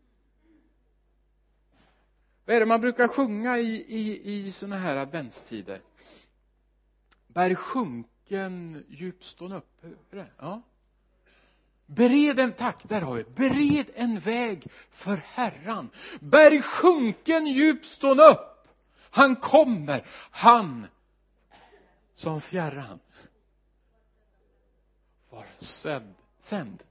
vad 2.45 2.56
är 2.56 2.60
det 2.60 2.65
man 2.65 2.82
brukar 2.82 3.08
sjunga 3.08 3.58
i, 3.58 3.86
i, 3.88 4.34
i 4.34 4.51
såna 4.51 4.77
här 4.77 4.95
adventstider? 4.97 5.82
Bär 7.27 7.56
sjunken 7.56 8.86
djupstån 8.89 9.51
upp 9.51 9.86
ja. 10.38 10.62
Bered 11.86 12.39
en, 12.39 12.54
tack, 12.54 12.84
där 12.84 13.01
har 13.01 13.15
vi 13.15 13.23
bered 13.23 13.89
en 13.95 14.19
väg 14.19 14.67
för 14.91 15.17
Herran. 15.17 15.89
Berg 16.19 16.62
sjunken 16.62 17.47
djupstån 17.47 18.19
upp. 18.19 18.67
Han 19.12 19.36
kommer, 19.36 20.08
han 20.32 20.88
som 22.13 22.41
fjärran. 22.41 22.99
Var 25.30 25.45
sedd, 25.58 26.13
sänd. 26.39 26.84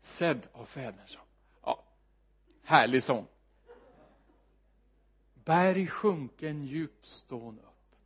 Sedd 0.00 0.46
av 0.52 0.64
fäderna 0.64 1.02
ja. 1.62 1.82
Härlig 2.64 3.02
sång 3.02 3.26
berg 5.46 5.86
sjunken 5.86 6.64
djupstån 6.64 7.58
upp. 7.58 7.96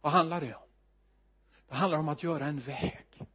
Vad 0.00 0.12
handlar 0.12 0.40
det 0.40 0.54
om? 0.54 0.68
Det 1.68 1.74
handlar 1.74 1.98
om 1.98 2.08
att 2.08 2.22
göra 2.22 2.46
en 2.46 2.58
väg. 2.58 3.26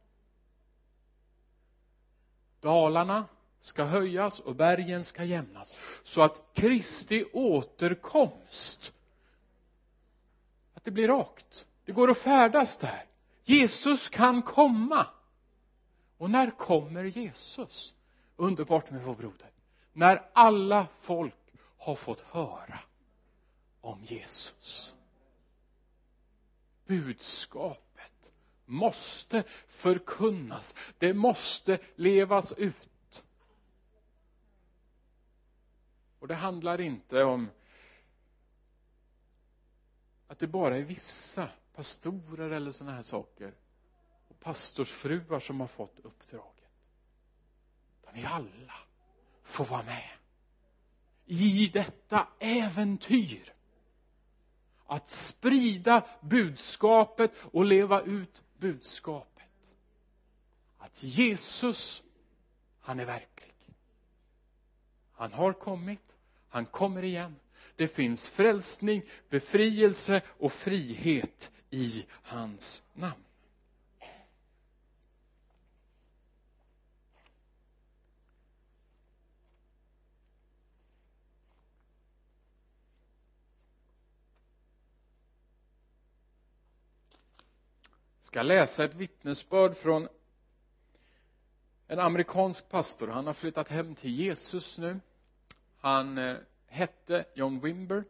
Dalarna 2.60 3.24
ska 3.60 3.84
höjas 3.84 4.40
och 4.40 4.56
bergen 4.56 5.04
ska 5.04 5.24
jämnas 5.24 5.76
så 6.02 6.22
att 6.22 6.50
Kristi 6.52 7.24
återkomst 7.32 8.92
att 10.74 10.84
det 10.84 10.90
blir 10.90 11.08
rakt. 11.08 11.66
Det 11.84 11.92
går 11.92 12.10
att 12.10 12.18
färdas 12.18 12.78
där. 12.78 13.04
Jesus 13.42 14.08
kan 14.08 14.42
komma. 14.42 15.06
Och 16.18 16.30
när 16.30 16.50
kommer 16.50 17.04
Jesus? 17.04 17.94
Underbart 18.36 18.90
med 18.90 19.02
vår 19.02 19.14
broder. 19.14 19.50
När 19.92 20.30
alla 20.32 20.86
folk 21.00 21.34
har 21.78 21.94
fått 21.94 22.20
höra 22.20 22.78
om 23.84 24.04
Jesus. 24.04 24.94
Budskapet 26.86 28.32
måste 28.64 29.44
förkunnas. 29.66 30.74
Det 30.98 31.14
måste 31.14 31.78
levas 31.94 32.52
ut. 32.52 33.24
Och 36.18 36.28
det 36.28 36.34
handlar 36.34 36.80
inte 36.80 37.24
om 37.24 37.50
att 40.26 40.38
det 40.38 40.46
bara 40.46 40.76
är 40.76 40.82
vissa 40.82 41.48
pastorer 41.74 42.50
eller 42.50 42.72
sådana 42.72 42.96
här 42.96 43.02
saker 43.02 43.54
och 44.28 44.40
pastorsfruar 44.40 45.40
som 45.40 45.60
har 45.60 45.68
fått 45.68 45.98
uppdraget. 45.98 46.70
Utan 48.02 48.14
vi 48.14 48.24
alla 48.24 48.74
får 49.42 49.64
vara 49.64 49.82
med 49.82 50.10
i 51.26 51.70
detta 51.72 52.28
äventyr 52.38 53.54
att 54.86 55.10
sprida 55.10 56.06
budskapet 56.20 57.32
och 57.52 57.64
leva 57.64 58.02
ut 58.02 58.42
budskapet. 58.58 59.74
Att 60.78 61.02
Jesus 61.02 62.02
han 62.80 63.00
är 63.00 63.04
verklig. 63.04 63.54
Han 65.12 65.32
har 65.32 65.52
kommit 65.52 66.14
han 66.54 66.66
kommer 66.66 67.04
igen. 67.04 67.36
Det 67.76 67.88
finns 67.88 68.28
frälsning 68.28 69.02
befrielse 69.28 70.22
och 70.26 70.52
frihet 70.52 71.50
i 71.70 72.06
hans 72.22 72.82
namn. 72.92 73.24
Ska 88.34 88.42
läsa 88.42 88.84
ett 88.84 88.94
vittnesbörd 88.94 89.76
från 89.76 90.08
en 91.86 91.98
amerikansk 91.98 92.68
pastor. 92.68 93.08
Han 93.08 93.26
har 93.26 93.34
flyttat 93.34 93.68
hem 93.68 93.94
till 93.94 94.20
Jesus 94.20 94.78
nu. 94.78 95.00
Han 95.78 96.18
eh, 96.18 96.36
hette 96.66 97.24
John 97.34 97.60
Wimber. 97.60 98.04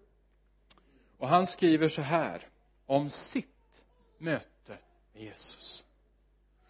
Och 1.18 1.28
han 1.28 1.46
skriver 1.46 1.88
så 1.88 2.02
här 2.02 2.48
om 2.86 3.10
sitt 3.10 3.84
möte 4.18 4.78
med 5.12 5.22
Jesus. 5.22 5.84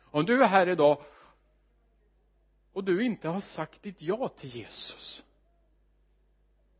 Om 0.02 0.24
du 0.26 0.42
är 0.42 0.48
här 0.48 0.68
idag 0.68 1.02
och 2.72 2.84
du 2.84 3.04
inte 3.04 3.28
har 3.28 3.40
sagt 3.40 3.82
ditt 3.82 4.02
ja 4.02 4.28
till 4.28 4.50
Jesus 4.50 5.24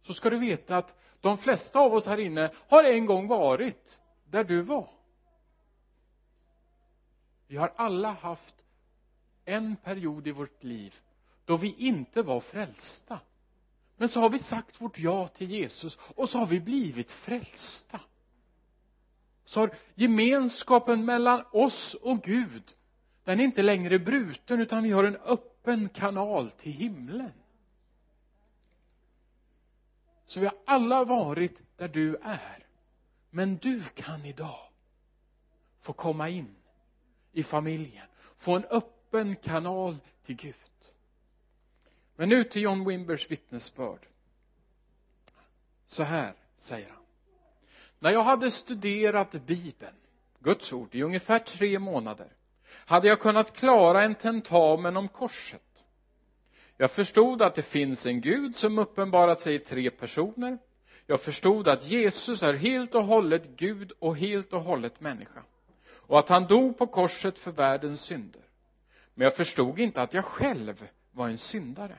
så 0.02 0.14
ska 0.14 0.30
du 0.30 0.38
veta 0.38 0.76
att 0.76 0.94
de 1.20 1.38
flesta 1.38 1.78
av 1.78 1.94
oss 1.94 2.06
här 2.06 2.18
inne 2.18 2.54
har 2.68 2.84
en 2.84 3.06
gång 3.06 3.28
varit 3.28 4.00
där 4.24 4.44
du 4.44 4.62
var 4.62 4.93
vi 7.46 7.56
har 7.56 7.72
alla 7.76 8.12
haft 8.12 8.64
en 9.44 9.76
period 9.76 10.26
i 10.26 10.30
vårt 10.30 10.64
liv 10.64 10.94
då 11.44 11.56
vi 11.56 11.74
inte 11.78 12.22
var 12.22 12.40
frälsta. 12.40 13.20
Men 13.96 14.08
så 14.08 14.20
har 14.20 14.30
vi 14.30 14.38
sagt 14.38 14.80
vårt 14.80 14.98
ja 14.98 15.28
till 15.28 15.50
Jesus 15.50 15.98
och 16.00 16.28
så 16.28 16.38
har 16.38 16.46
vi 16.46 16.60
blivit 16.60 17.12
frälsta. 17.12 18.00
Så 19.44 19.60
har 19.60 19.74
gemenskapen 19.94 21.04
mellan 21.04 21.44
oss 21.52 21.94
och 21.94 22.22
Gud 22.22 22.74
den 23.24 23.40
är 23.40 23.44
inte 23.44 23.62
längre 23.62 23.98
bruten 23.98 24.60
utan 24.60 24.82
vi 24.82 24.90
har 24.90 25.04
en 25.04 25.16
öppen 25.16 25.88
kanal 25.88 26.50
till 26.50 26.72
himlen. 26.72 27.32
Så 30.26 30.40
vi 30.40 30.46
har 30.46 30.58
alla 30.64 31.04
varit 31.04 31.62
där 31.76 31.88
du 31.88 32.16
är. 32.16 32.66
Men 33.30 33.56
du 33.56 33.84
kan 33.84 34.24
idag 34.24 34.68
få 35.80 35.92
komma 35.92 36.28
in 36.28 36.56
i 37.34 37.42
familjen. 37.42 38.06
Få 38.36 38.56
en 38.56 38.64
öppen 38.64 39.36
kanal 39.36 39.96
till 40.22 40.36
Gud. 40.36 40.54
Men 42.16 42.28
nu 42.28 42.44
till 42.44 42.62
John 42.62 42.88
Wimbers 42.88 43.30
vittnesbörd. 43.30 44.06
Så 45.86 46.02
här 46.02 46.34
säger 46.56 46.88
han. 46.88 47.02
När 47.98 48.10
jag 48.10 48.24
hade 48.24 48.50
studerat 48.50 49.32
bibeln 49.32 49.96
Guds 50.38 50.72
ord 50.72 50.94
i 50.94 51.02
ungefär 51.02 51.38
tre 51.38 51.78
månader 51.78 52.28
hade 52.66 53.08
jag 53.08 53.20
kunnat 53.20 53.56
klara 53.56 54.04
en 54.04 54.14
tentamen 54.14 54.96
om 54.96 55.08
korset. 55.08 55.84
Jag 56.76 56.90
förstod 56.90 57.42
att 57.42 57.54
det 57.54 57.62
finns 57.62 58.06
en 58.06 58.20
Gud 58.20 58.56
som 58.56 58.78
uppenbarat 58.78 59.40
sig 59.40 59.54
i 59.54 59.58
tre 59.58 59.90
personer. 59.90 60.58
Jag 61.06 61.20
förstod 61.20 61.68
att 61.68 61.84
Jesus 61.84 62.42
är 62.42 62.54
helt 62.54 62.94
och 62.94 63.04
hållet 63.04 63.44
Gud 63.56 63.92
och 63.98 64.16
helt 64.16 64.52
och 64.52 64.60
hållet 64.60 65.00
människa 65.00 65.42
och 66.06 66.18
att 66.18 66.28
han 66.28 66.46
dog 66.46 66.78
på 66.78 66.86
korset 66.86 67.38
för 67.38 67.52
världens 67.52 68.00
synder. 68.00 68.42
Men 69.14 69.24
jag 69.24 69.36
förstod 69.36 69.78
inte 69.78 70.02
att 70.02 70.14
jag 70.14 70.24
själv 70.24 70.88
var 71.12 71.28
en 71.28 71.38
syndare. 71.38 71.98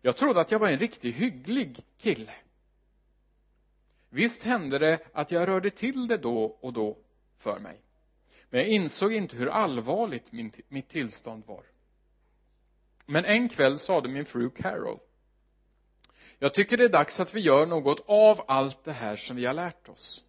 Jag 0.00 0.16
trodde 0.16 0.40
att 0.40 0.50
jag 0.50 0.58
var 0.58 0.68
en 0.68 0.78
riktigt 0.78 1.14
hygglig 1.14 1.84
kille. 1.98 2.34
Visst 4.10 4.42
hände 4.42 4.78
det 4.78 4.98
att 5.12 5.30
jag 5.30 5.48
rörde 5.48 5.70
till 5.70 6.08
det 6.08 6.16
då 6.16 6.44
och 6.44 6.72
då 6.72 6.98
för 7.38 7.58
mig. 7.58 7.80
Men 8.50 8.60
jag 8.60 8.68
insåg 8.68 9.12
inte 9.12 9.36
hur 9.36 9.48
allvarligt 9.48 10.32
min, 10.32 10.52
mitt 10.68 10.88
tillstånd 10.88 11.44
var. 11.46 11.64
Men 13.06 13.24
en 13.24 13.48
kväll 13.48 13.78
sade 13.78 14.08
min 14.08 14.24
fru 14.24 14.50
Carol 14.50 14.98
jag 16.38 16.54
tycker 16.54 16.76
det 16.76 16.84
är 16.84 16.88
dags 16.88 17.20
att 17.20 17.34
vi 17.34 17.40
gör 17.40 17.66
något 17.66 18.04
av 18.06 18.44
allt 18.48 18.84
det 18.84 18.92
här 18.92 19.16
som 19.16 19.36
vi 19.36 19.46
har 19.46 19.54
lärt 19.54 19.88
oss 19.88 20.24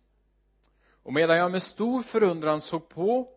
och 1.04 1.14
medan 1.14 1.38
jag 1.38 1.52
med 1.52 1.64
stor 1.64 2.04
förundran 2.04 2.62
såg 2.62 2.90
på 2.90 3.30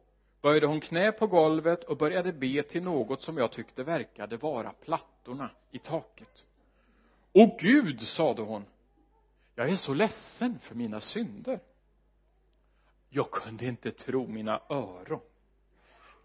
böjde 0.42 0.66
hon 0.66 0.81
knä 0.81 1.12
på 1.12 1.27
golvet 1.27 1.85
och 1.85 1.96
började 1.96 2.33
be 2.33 2.62
till 2.62 2.83
något 2.83 3.22
som 3.22 3.37
jag 3.37 3.53
tyckte 3.53 3.83
verkade 3.83 4.37
vara 4.37 4.72
plattorna 4.72 5.51
i 5.70 5.79
taket. 5.79 6.44
Åh 7.33 7.57
Gud, 7.59 8.01
sade 8.01 8.42
hon 8.42 8.64
jag 9.55 9.70
är 9.70 9.77
så 9.77 9.94
ledsen 9.94 10.59
för 10.59 10.75
mina 10.75 11.01
synder. 11.01 11.61
Jag 13.09 13.31
kunde 13.31 13.66
inte 13.66 13.90
tro 13.90 14.27
mina 14.27 14.61
öron. 14.70 15.20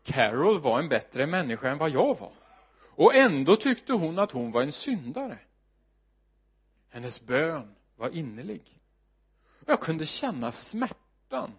Carol 0.03 0.61
var 0.61 0.79
en 0.79 0.89
bättre 0.89 1.27
människa 1.27 1.69
än 1.69 1.77
vad 1.77 1.89
jag 1.89 2.19
var. 2.19 2.33
Och 2.79 3.15
ändå 3.15 3.55
tyckte 3.55 3.93
hon 3.93 4.19
att 4.19 4.31
hon 4.31 4.51
var 4.51 4.61
en 4.61 4.71
syndare. 4.71 5.39
Hennes 6.89 7.21
bön 7.21 7.75
var 7.95 8.09
innerlig. 8.09 8.79
Jag 9.65 9.81
kunde 9.81 10.05
känna 10.05 10.51
smärta 10.51 10.95
hjärtan 11.27 11.53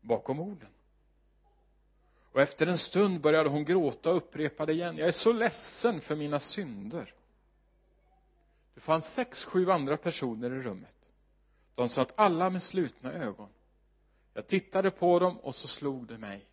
bakom 0.00 0.40
orden. 0.40 0.70
Och 2.32 2.40
efter 2.40 2.66
en 2.66 2.78
stund 2.78 3.20
började 3.20 3.48
hon 3.48 3.64
gråta 3.64 4.10
och 4.10 4.16
upprepade 4.16 4.72
igen 4.72 4.96
jag 4.96 5.08
är 5.08 5.12
så 5.12 5.32
ledsen 5.32 6.00
för 6.00 6.16
mina 6.16 6.40
synder. 6.40 7.14
Det 8.74 8.80
fanns 8.80 9.14
sex, 9.14 9.44
sju 9.44 9.70
andra 9.70 9.96
personer 9.96 10.50
i 10.50 10.62
rummet. 10.62 11.12
De 11.74 11.88
satt 11.88 12.12
alla 12.16 12.50
med 12.50 12.62
slutna 12.62 13.12
ögon. 13.12 13.48
Jag 14.34 14.46
tittade 14.46 14.90
på 14.90 15.18
dem 15.18 15.38
och 15.40 15.54
så 15.54 15.68
slog 15.68 16.06
det 16.06 16.18
mig 16.18 16.46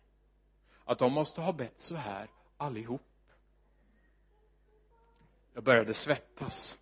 att 0.84 0.98
de 0.98 1.12
måste 1.12 1.40
ha 1.40 1.52
bett 1.52 1.78
så 1.78 1.96
här 1.96 2.28
allihop. 2.56 3.02
Jag 5.54 5.64
började 5.64 5.94
svettas. 5.94 6.78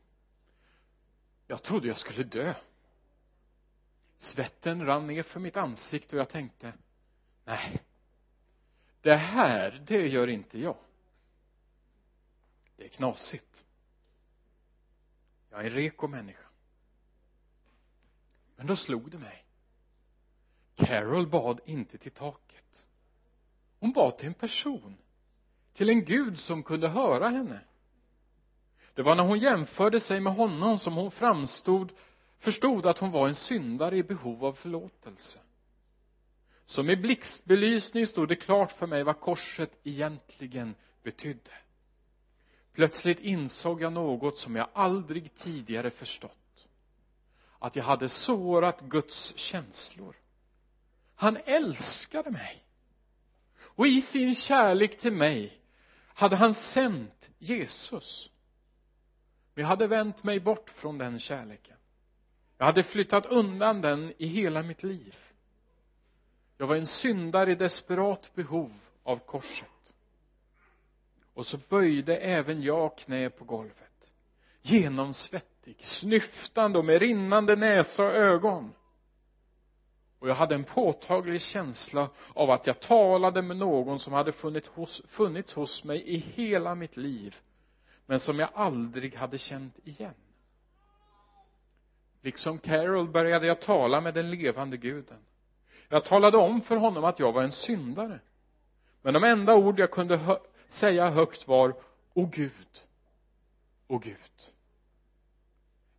Jag 1.46 1.62
trodde 1.62 1.88
jag 1.88 1.98
skulle 1.98 2.24
dö 2.24 2.54
svetten 4.22 4.86
rann 4.86 5.06
ner 5.06 5.22
för 5.22 5.40
mitt 5.40 5.56
ansikte 5.56 6.16
och 6.16 6.20
jag 6.20 6.28
tänkte 6.28 6.72
nej 7.44 7.82
det 9.02 9.16
här, 9.16 9.82
det 9.86 10.08
gör 10.08 10.26
inte 10.28 10.60
jag. 10.60 10.76
Det 12.76 12.84
är 12.84 12.88
knasigt. 12.88 13.64
Jag 15.50 15.60
är 15.60 15.64
en 15.64 15.70
reko 15.70 16.08
människa. 16.08 16.48
Men 18.56 18.66
då 18.66 18.76
slog 18.76 19.10
det 19.10 19.18
mig. 19.18 19.44
Carol 20.74 21.26
bad 21.26 21.60
inte 21.64 21.98
till 21.98 22.12
taket. 22.12 22.86
Hon 23.78 23.92
bad 23.92 24.18
till 24.18 24.28
en 24.28 24.34
person 24.34 24.96
till 25.74 25.88
en 25.88 26.04
gud 26.04 26.38
som 26.38 26.62
kunde 26.62 26.88
höra 26.88 27.28
henne. 27.28 27.60
Det 28.94 29.02
var 29.02 29.16
när 29.16 29.24
hon 29.24 29.38
jämförde 29.38 30.00
sig 30.00 30.20
med 30.20 30.34
honom 30.34 30.78
som 30.78 30.94
hon 30.94 31.10
framstod 31.10 31.92
förstod 32.42 32.86
att 32.86 32.98
hon 32.98 33.10
var 33.10 33.28
en 33.28 33.34
syndare 33.34 33.96
i 33.96 34.02
behov 34.02 34.44
av 34.44 34.52
förlåtelse. 34.52 35.38
Som 36.64 36.90
i 36.90 36.96
blixtbelysning 36.96 38.06
stod 38.06 38.28
det 38.28 38.36
klart 38.36 38.72
för 38.72 38.86
mig 38.86 39.04
vad 39.04 39.20
korset 39.20 39.70
egentligen 39.82 40.74
betydde. 41.02 41.50
Plötsligt 42.72 43.20
insåg 43.20 43.82
jag 43.82 43.92
något 43.92 44.38
som 44.38 44.56
jag 44.56 44.68
aldrig 44.72 45.34
tidigare 45.34 45.90
förstått. 45.90 46.68
Att 47.58 47.76
jag 47.76 47.84
hade 47.84 48.08
sårat 48.08 48.80
Guds 48.80 49.36
känslor. 49.36 50.16
Han 51.14 51.36
älskade 51.36 52.30
mig. 52.30 52.64
Och 53.58 53.86
i 53.86 54.02
sin 54.02 54.34
kärlek 54.34 54.98
till 54.98 55.12
mig 55.12 55.60
hade 56.06 56.36
han 56.36 56.54
sänt 56.54 57.30
Jesus. 57.38 58.30
Men 59.54 59.62
jag 59.62 59.68
hade 59.68 59.86
vänt 59.86 60.24
mig 60.24 60.40
bort 60.40 60.70
från 60.70 60.98
den 60.98 61.18
kärleken 61.18 61.76
jag 62.62 62.66
hade 62.66 62.82
flyttat 62.82 63.26
undan 63.26 63.80
den 63.80 64.12
i 64.18 64.26
hela 64.26 64.62
mitt 64.62 64.82
liv. 64.82 65.16
Jag 66.58 66.66
var 66.66 66.76
en 66.76 66.86
syndare 66.86 67.52
i 67.52 67.54
desperat 67.54 68.34
behov 68.34 68.72
av 69.02 69.16
korset. 69.16 69.94
Och 71.34 71.46
så 71.46 71.58
böjde 71.68 72.16
även 72.16 72.62
jag 72.62 72.98
knä 72.98 73.30
på 73.30 73.44
golvet. 73.44 74.12
Genomsvettig, 74.60 75.76
snyftande 75.80 76.78
och 76.78 76.84
med 76.84 77.00
rinnande 77.00 77.56
näsa 77.56 78.04
och 78.04 78.12
ögon. 78.12 78.72
Och 80.18 80.28
jag 80.28 80.34
hade 80.34 80.54
en 80.54 80.64
påtaglig 80.64 81.40
känsla 81.40 82.10
av 82.34 82.50
att 82.50 82.66
jag 82.66 82.80
talade 82.80 83.42
med 83.42 83.56
någon 83.56 83.98
som 83.98 84.12
hade 84.12 84.32
funnits 84.32 84.68
hos, 84.68 85.02
funnits 85.06 85.54
hos 85.54 85.84
mig 85.84 86.02
i 86.02 86.16
hela 86.16 86.74
mitt 86.74 86.96
liv 86.96 87.36
men 88.06 88.20
som 88.20 88.38
jag 88.38 88.48
aldrig 88.54 89.14
hade 89.14 89.38
känt 89.38 89.78
igen 89.84 90.14
liksom 92.22 92.58
Carol 92.58 93.08
började 93.08 93.46
jag 93.46 93.60
tala 93.60 94.00
med 94.00 94.14
den 94.14 94.30
levande 94.30 94.76
guden. 94.76 95.18
Jag 95.88 96.04
talade 96.04 96.36
om 96.36 96.60
för 96.60 96.76
honom 96.76 97.04
att 97.04 97.18
jag 97.18 97.32
var 97.32 97.42
en 97.42 97.52
syndare. 97.52 98.20
Men 99.02 99.14
de 99.14 99.24
enda 99.24 99.54
ord 99.54 99.78
jag 99.80 99.90
kunde 99.90 100.16
hö 100.16 100.36
säga 100.66 101.10
högt 101.10 101.48
var 101.48 101.74
o 102.14 102.30
Gud 102.32 102.82
o 103.92 103.98
Gud. 103.98 104.16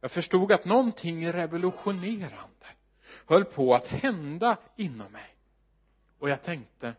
Jag 0.02 0.12
förstod 0.12 0.52
att 0.52 0.66
någonting 0.66 1.32
revolutionerande 1.32 2.68
höll 3.26 3.46
på 3.46 3.76
att 3.76 3.88
hända 3.88 4.58
inom 4.76 5.12
mig. 5.12 5.36
Och 6.20 6.30
jag 6.30 6.44
tänkte 6.44 6.96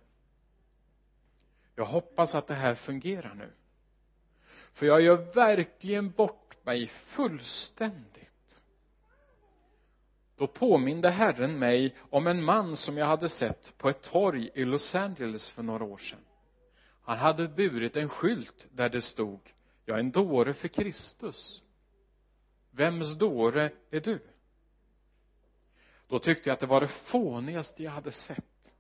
jag 1.75 1.85
hoppas 1.85 2.35
att 2.35 2.47
det 2.47 2.55
här 2.55 2.75
fungerar 2.75 3.35
nu. 3.35 3.53
För 4.73 4.87
jag 4.87 5.01
gör 5.01 5.35
verkligen 5.35 6.11
bort 6.11 6.57
mig 6.65 6.87
fullständigt 6.89 8.34
då 10.45 10.49
påminde 10.49 11.11
Herren 11.11 11.59
mig 11.59 11.95
om 12.11 12.27
en 12.27 12.43
man 12.43 12.77
som 12.77 12.97
jag 12.97 13.07
hade 13.07 13.29
sett 13.29 13.79
på 13.79 13.89
ett 13.89 14.03
torg 14.03 14.51
i 14.55 14.65
Los 14.65 14.95
Angeles 14.95 15.51
för 15.51 15.63
några 15.63 15.85
år 15.85 15.99
sedan. 15.99 16.25
Han 17.03 17.19
hade 17.19 17.49
burit 17.49 17.97
en 17.97 18.09
skylt 18.09 18.67
där 18.71 18.89
det 18.89 19.03
stod 19.03 19.41
jag 19.85 19.97
är 19.97 20.01
en 20.01 20.11
dåre 20.11 20.55
för 20.55 20.69
Kristus. 20.69 21.63
Vems 22.71 23.19
dåre 23.19 23.73
är 23.91 24.01
du? 24.01 24.21
Då 26.09 26.19
tyckte 26.19 26.49
jag 26.49 26.55
att 26.55 26.61
det 26.61 26.67
var 26.67 26.81
det 26.81 26.89
fånigaste 26.89 27.83
jag 27.83 27.91
hade 27.91 28.13
sett. 28.13 28.75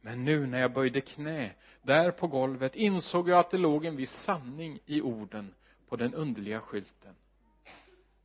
Men 0.00 0.24
nu 0.24 0.46
när 0.46 0.60
jag 0.60 0.72
böjde 0.72 1.00
knä 1.00 1.54
där 1.82 2.10
på 2.10 2.26
golvet 2.26 2.76
insåg 2.76 3.28
jag 3.28 3.38
att 3.38 3.50
det 3.50 3.58
låg 3.58 3.84
en 3.84 3.96
viss 3.96 4.12
sanning 4.12 4.80
i 4.86 5.00
orden 5.00 5.54
på 5.88 5.96
den 5.96 6.14
underliga 6.14 6.60
skylten. 6.60 7.14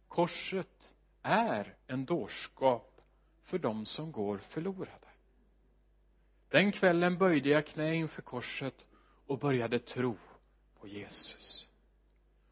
Korset 0.08 0.94
är 1.24 1.76
en 1.88 2.06
dårskap 2.06 3.02
för 3.44 3.60
dem 3.60 3.86
som 3.86 4.12
går 4.12 4.38
förlorade. 4.38 5.08
Den 6.50 6.72
kvällen 6.72 7.18
böjde 7.18 7.50
jag 7.50 7.68
knä 7.68 7.96
inför 7.96 8.22
korset 8.22 8.86
och 9.28 9.40
började 9.40 9.80
tro 9.80 10.18
på 10.80 10.88
Jesus. 10.88 11.68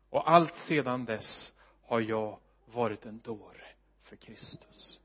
Och 0.09 0.31
allt 0.31 0.55
sedan 0.55 1.05
dess 1.05 1.53
har 1.81 1.99
jag 1.99 2.39
varit 2.65 3.05
en 3.05 3.19
dåre 3.19 3.67
för 4.01 4.15
Kristus. 4.15 5.01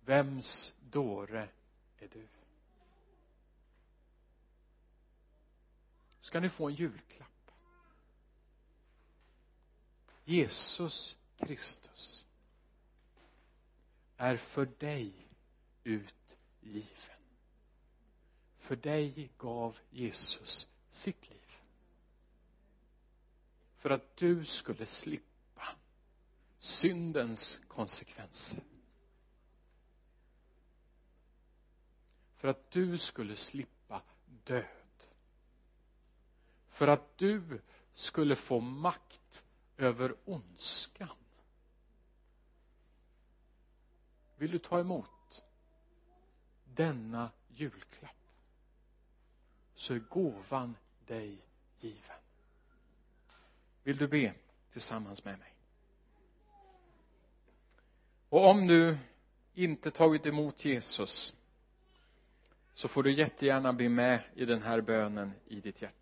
Vems 0.00 0.74
dåre 0.80 1.48
är 1.98 2.08
du? 2.08 2.28
Ska 6.20 6.40
ni 6.40 6.48
få 6.48 6.68
en 6.68 6.74
julklapp? 6.74 7.27
Jesus 10.28 11.16
Kristus 11.36 12.24
är 14.16 14.36
för 14.36 14.66
dig 14.66 15.12
utgiven. 15.84 17.20
För 18.58 18.76
dig 18.76 19.30
gav 19.38 19.78
Jesus 19.90 20.68
sitt 20.88 21.30
liv. 21.30 21.52
För 23.76 23.90
att 23.90 24.16
du 24.16 24.44
skulle 24.44 24.86
slippa 24.86 25.68
syndens 26.58 27.60
konsekvenser. 27.68 28.62
För 32.36 32.48
att 32.48 32.70
du 32.70 32.98
skulle 32.98 33.36
slippa 33.36 34.02
död. 34.44 35.06
För 36.68 36.88
att 36.88 37.18
du 37.18 37.60
skulle 37.92 38.36
få 38.36 38.60
makt 38.60 39.44
över 39.78 40.14
ondskan. 40.24 41.16
Vill 44.36 44.50
du 44.50 44.58
ta 44.58 44.80
emot 44.80 45.44
denna 46.64 47.30
julklapp 47.48 48.16
så 49.74 49.94
är 49.94 49.98
gåvan 49.98 50.76
dig 51.06 51.38
given. 51.76 52.16
Vill 53.82 53.96
du 53.96 54.08
be 54.08 54.34
tillsammans 54.70 55.24
med 55.24 55.38
mig? 55.38 55.54
Och 58.28 58.46
om 58.46 58.66
du 58.66 58.98
inte 59.54 59.90
tagit 59.90 60.26
emot 60.26 60.64
Jesus 60.64 61.34
så 62.74 62.88
får 62.88 63.02
du 63.02 63.12
jättegärna 63.12 63.72
bli 63.72 63.88
med 63.88 64.22
i 64.34 64.44
den 64.44 64.62
här 64.62 64.80
bönen 64.80 65.32
i 65.46 65.60
ditt 65.60 65.82
hjärta. 65.82 65.97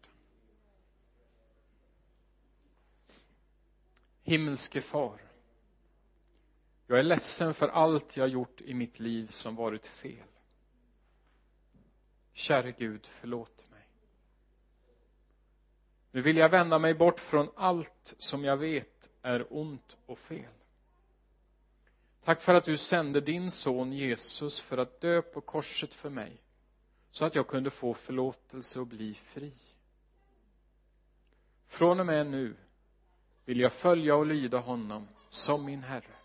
Himmelske 4.27 4.83
far. 4.83 5.21
Jag 6.87 6.99
är 6.99 7.03
ledsen 7.03 7.55
för 7.55 7.69
allt 7.69 8.17
jag 8.17 8.29
gjort 8.29 8.61
i 8.61 8.75
mitt 8.75 8.99
liv 8.99 9.27
som 9.27 9.57
varit 9.57 9.87
fel. 9.87 10.27
Käre 12.33 12.73
Gud 12.73 13.07
förlåt 13.07 13.71
mig. 13.71 13.89
Nu 16.11 16.21
vill 16.21 16.37
jag 16.37 16.49
vända 16.49 16.79
mig 16.79 16.95
bort 16.95 17.21
från 17.21 17.51
allt 17.57 18.15
som 18.19 18.45
jag 18.45 18.57
vet 18.57 19.11
är 19.23 19.47
ont 19.51 19.97
och 20.07 20.19
fel. 20.19 20.53
Tack 22.25 22.43
för 22.43 22.55
att 22.55 22.65
du 22.65 22.77
sände 22.77 23.21
din 23.21 23.51
son 23.51 23.93
Jesus 23.93 24.61
för 24.61 24.79
att 24.79 25.01
dö 25.01 25.23
på 25.23 25.41
korset 25.41 25.95
för 25.95 26.11
mig 26.11 26.43
så 27.11 27.25
att 27.25 27.35
jag 27.35 27.49
kunde 27.49 27.71
få 27.71 27.95
förlåtelse 27.95 28.81
och 28.81 28.87
bli 28.87 29.15
fri. 29.15 29.53
Från 31.67 32.01
och 32.01 32.07
med 32.07 32.27
nu 32.27 32.57
vill 33.47 33.61
jag 33.61 33.73
följa 33.73 34.17
och 34.17 34.27
lyda 34.27 34.59
honom 34.59 35.09
som 35.29 35.65
min 35.65 35.83
Herre. 35.83 36.17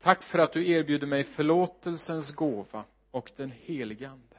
Tack 0.00 0.22
för 0.22 0.38
att 0.38 0.52
du 0.52 0.70
erbjuder 0.70 1.06
mig 1.06 1.24
förlåtelsens 1.24 2.32
gåva 2.32 2.84
och 3.10 3.32
den 3.36 3.50
helige 3.50 4.08
ande. 4.10 4.36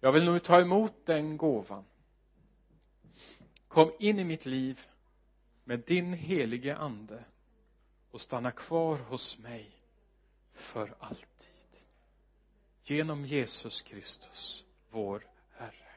Jag 0.00 0.12
vill 0.12 0.24
nu 0.24 0.38
ta 0.38 0.60
emot 0.60 1.06
den 1.06 1.36
gåvan. 1.36 1.84
Kom 3.68 3.92
in 3.98 4.18
i 4.18 4.24
mitt 4.24 4.46
liv 4.46 4.80
med 5.64 5.80
din 5.86 6.12
helige 6.12 6.76
ande 6.76 7.24
och 8.10 8.20
stanna 8.20 8.50
kvar 8.50 8.98
hos 8.98 9.38
mig 9.38 9.70
för 10.52 10.94
alltid. 10.98 11.26
Genom 12.82 13.24
Jesus 13.24 13.82
Kristus 13.82 14.64
vår 14.90 15.26
Herre. 15.50 15.92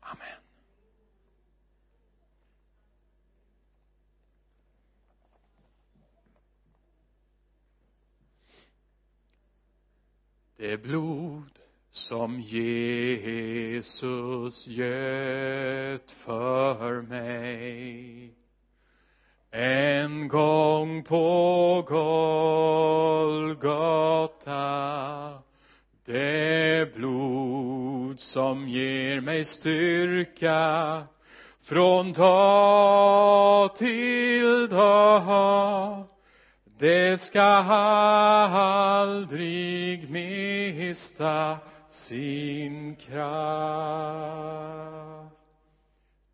Amen. 0.00 0.45
Det 10.56 10.76
blod 10.76 11.58
som 11.90 12.40
Jesus 12.40 14.66
göt 14.66 16.10
för 16.10 17.02
mig. 17.02 18.34
En 19.50 20.28
gång 20.28 21.04
på 21.04 21.84
Golgata 21.88 23.06
det 26.06 26.94
blod 26.94 28.20
som 28.20 28.68
ger 28.68 29.20
mig 29.20 29.44
styrka. 29.44 31.02
Från 31.62 32.12
dag 32.12 33.76
till 33.76 34.68
dag 34.68 36.05
det 36.78 37.20
ska 37.20 37.42
aldrig 39.02 40.10
mista 40.10 41.58
sin 41.90 42.96
kraft. 42.96 43.16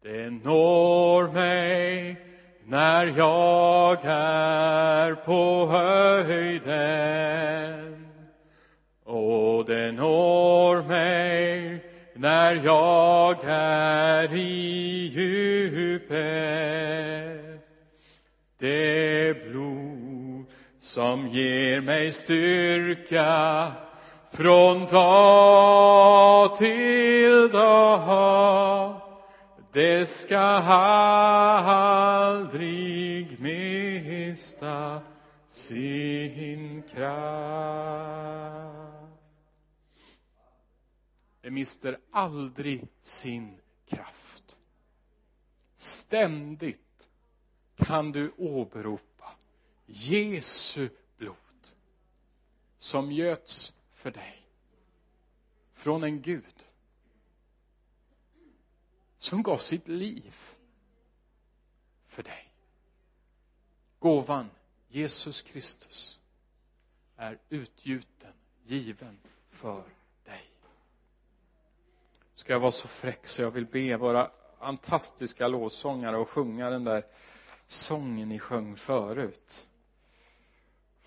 Det 0.02 0.30
når 0.30 1.32
mig 1.32 2.16
när 2.66 3.06
jag 3.06 3.98
är 4.04 5.14
på 5.14 5.66
höjden. 6.26 7.12
Och 9.04 9.64
det 9.64 9.92
når 9.92 10.82
mig 10.82 11.84
när 12.14 12.54
jag 12.64 13.44
är 13.44 14.34
i 14.34 15.06
djupet. 15.14 16.12
Det 18.58 19.11
som 20.82 21.28
ger 21.28 21.80
mig 21.80 22.12
styrka 22.12 23.72
från 24.30 24.86
dag 24.86 26.56
till 26.56 27.48
dag. 27.48 29.00
Det 29.72 30.06
ska 30.06 30.38
aldrig 32.40 33.40
mista 33.40 35.00
sin 35.48 36.82
kraft. 36.82 37.12
Det 41.40 41.50
mister 41.50 41.98
aldrig 42.12 42.88
sin 43.00 43.58
kraft. 43.88 44.56
Ständigt 45.76 46.78
kan 47.76 48.12
du 48.12 48.32
åberopa 48.38 49.11
Jesu 49.86 50.88
blod 51.16 51.36
som 52.78 53.12
göts 53.12 53.74
för 53.92 54.10
dig 54.10 54.46
från 55.72 56.04
en 56.04 56.22
Gud 56.22 56.66
som 59.18 59.42
gav 59.42 59.58
sitt 59.58 59.88
liv 59.88 60.34
för 62.06 62.22
dig. 62.22 62.52
Gåvan 63.98 64.50
Jesus 64.88 65.42
Kristus 65.42 66.20
är 67.16 67.38
utgjuten, 67.48 68.32
given 68.62 69.18
för 69.50 69.84
dig. 70.24 70.50
Ska 72.34 72.52
jag 72.52 72.60
vara 72.60 72.72
så 72.72 72.88
fräck 72.88 73.26
så 73.26 73.42
jag 73.42 73.50
vill 73.50 73.66
be 73.66 73.96
våra 73.96 74.30
fantastiska 74.58 75.48
lovsångare 75.48 76.16
och 76.16 76.28
sjunga 76.28 76.70
den 76.70 76.84
där 76.84 77.06
sången 77.66 78.28
ni 78.28 78.38
sjöng 78.38 78.76
förut? 78.76 79.68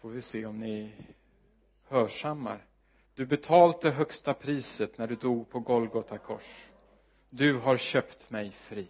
Får 0.06 0.10
vi 0.12 0.22
se 0.22 0.46
om 0.46 0.60
ni 0.60 0.92
hörsammar. 1.88 2.66
Du 3.16 3.26
betalt 3.26 3.82
det 3.82 3.92
högsta 3.92 4.34
priset 4.34 4.98
när 4.98 5.08
du 5.08 5.16
dog 5.16 5.50
på 5.50 5.60
Golgata 5.60 6.18
kors. 6.18 6.66
Du 7.30 7.58
har 7.58 7.78
köpt 7.78 8.30
mig 8.30 8.52
fri. 8.52 8.88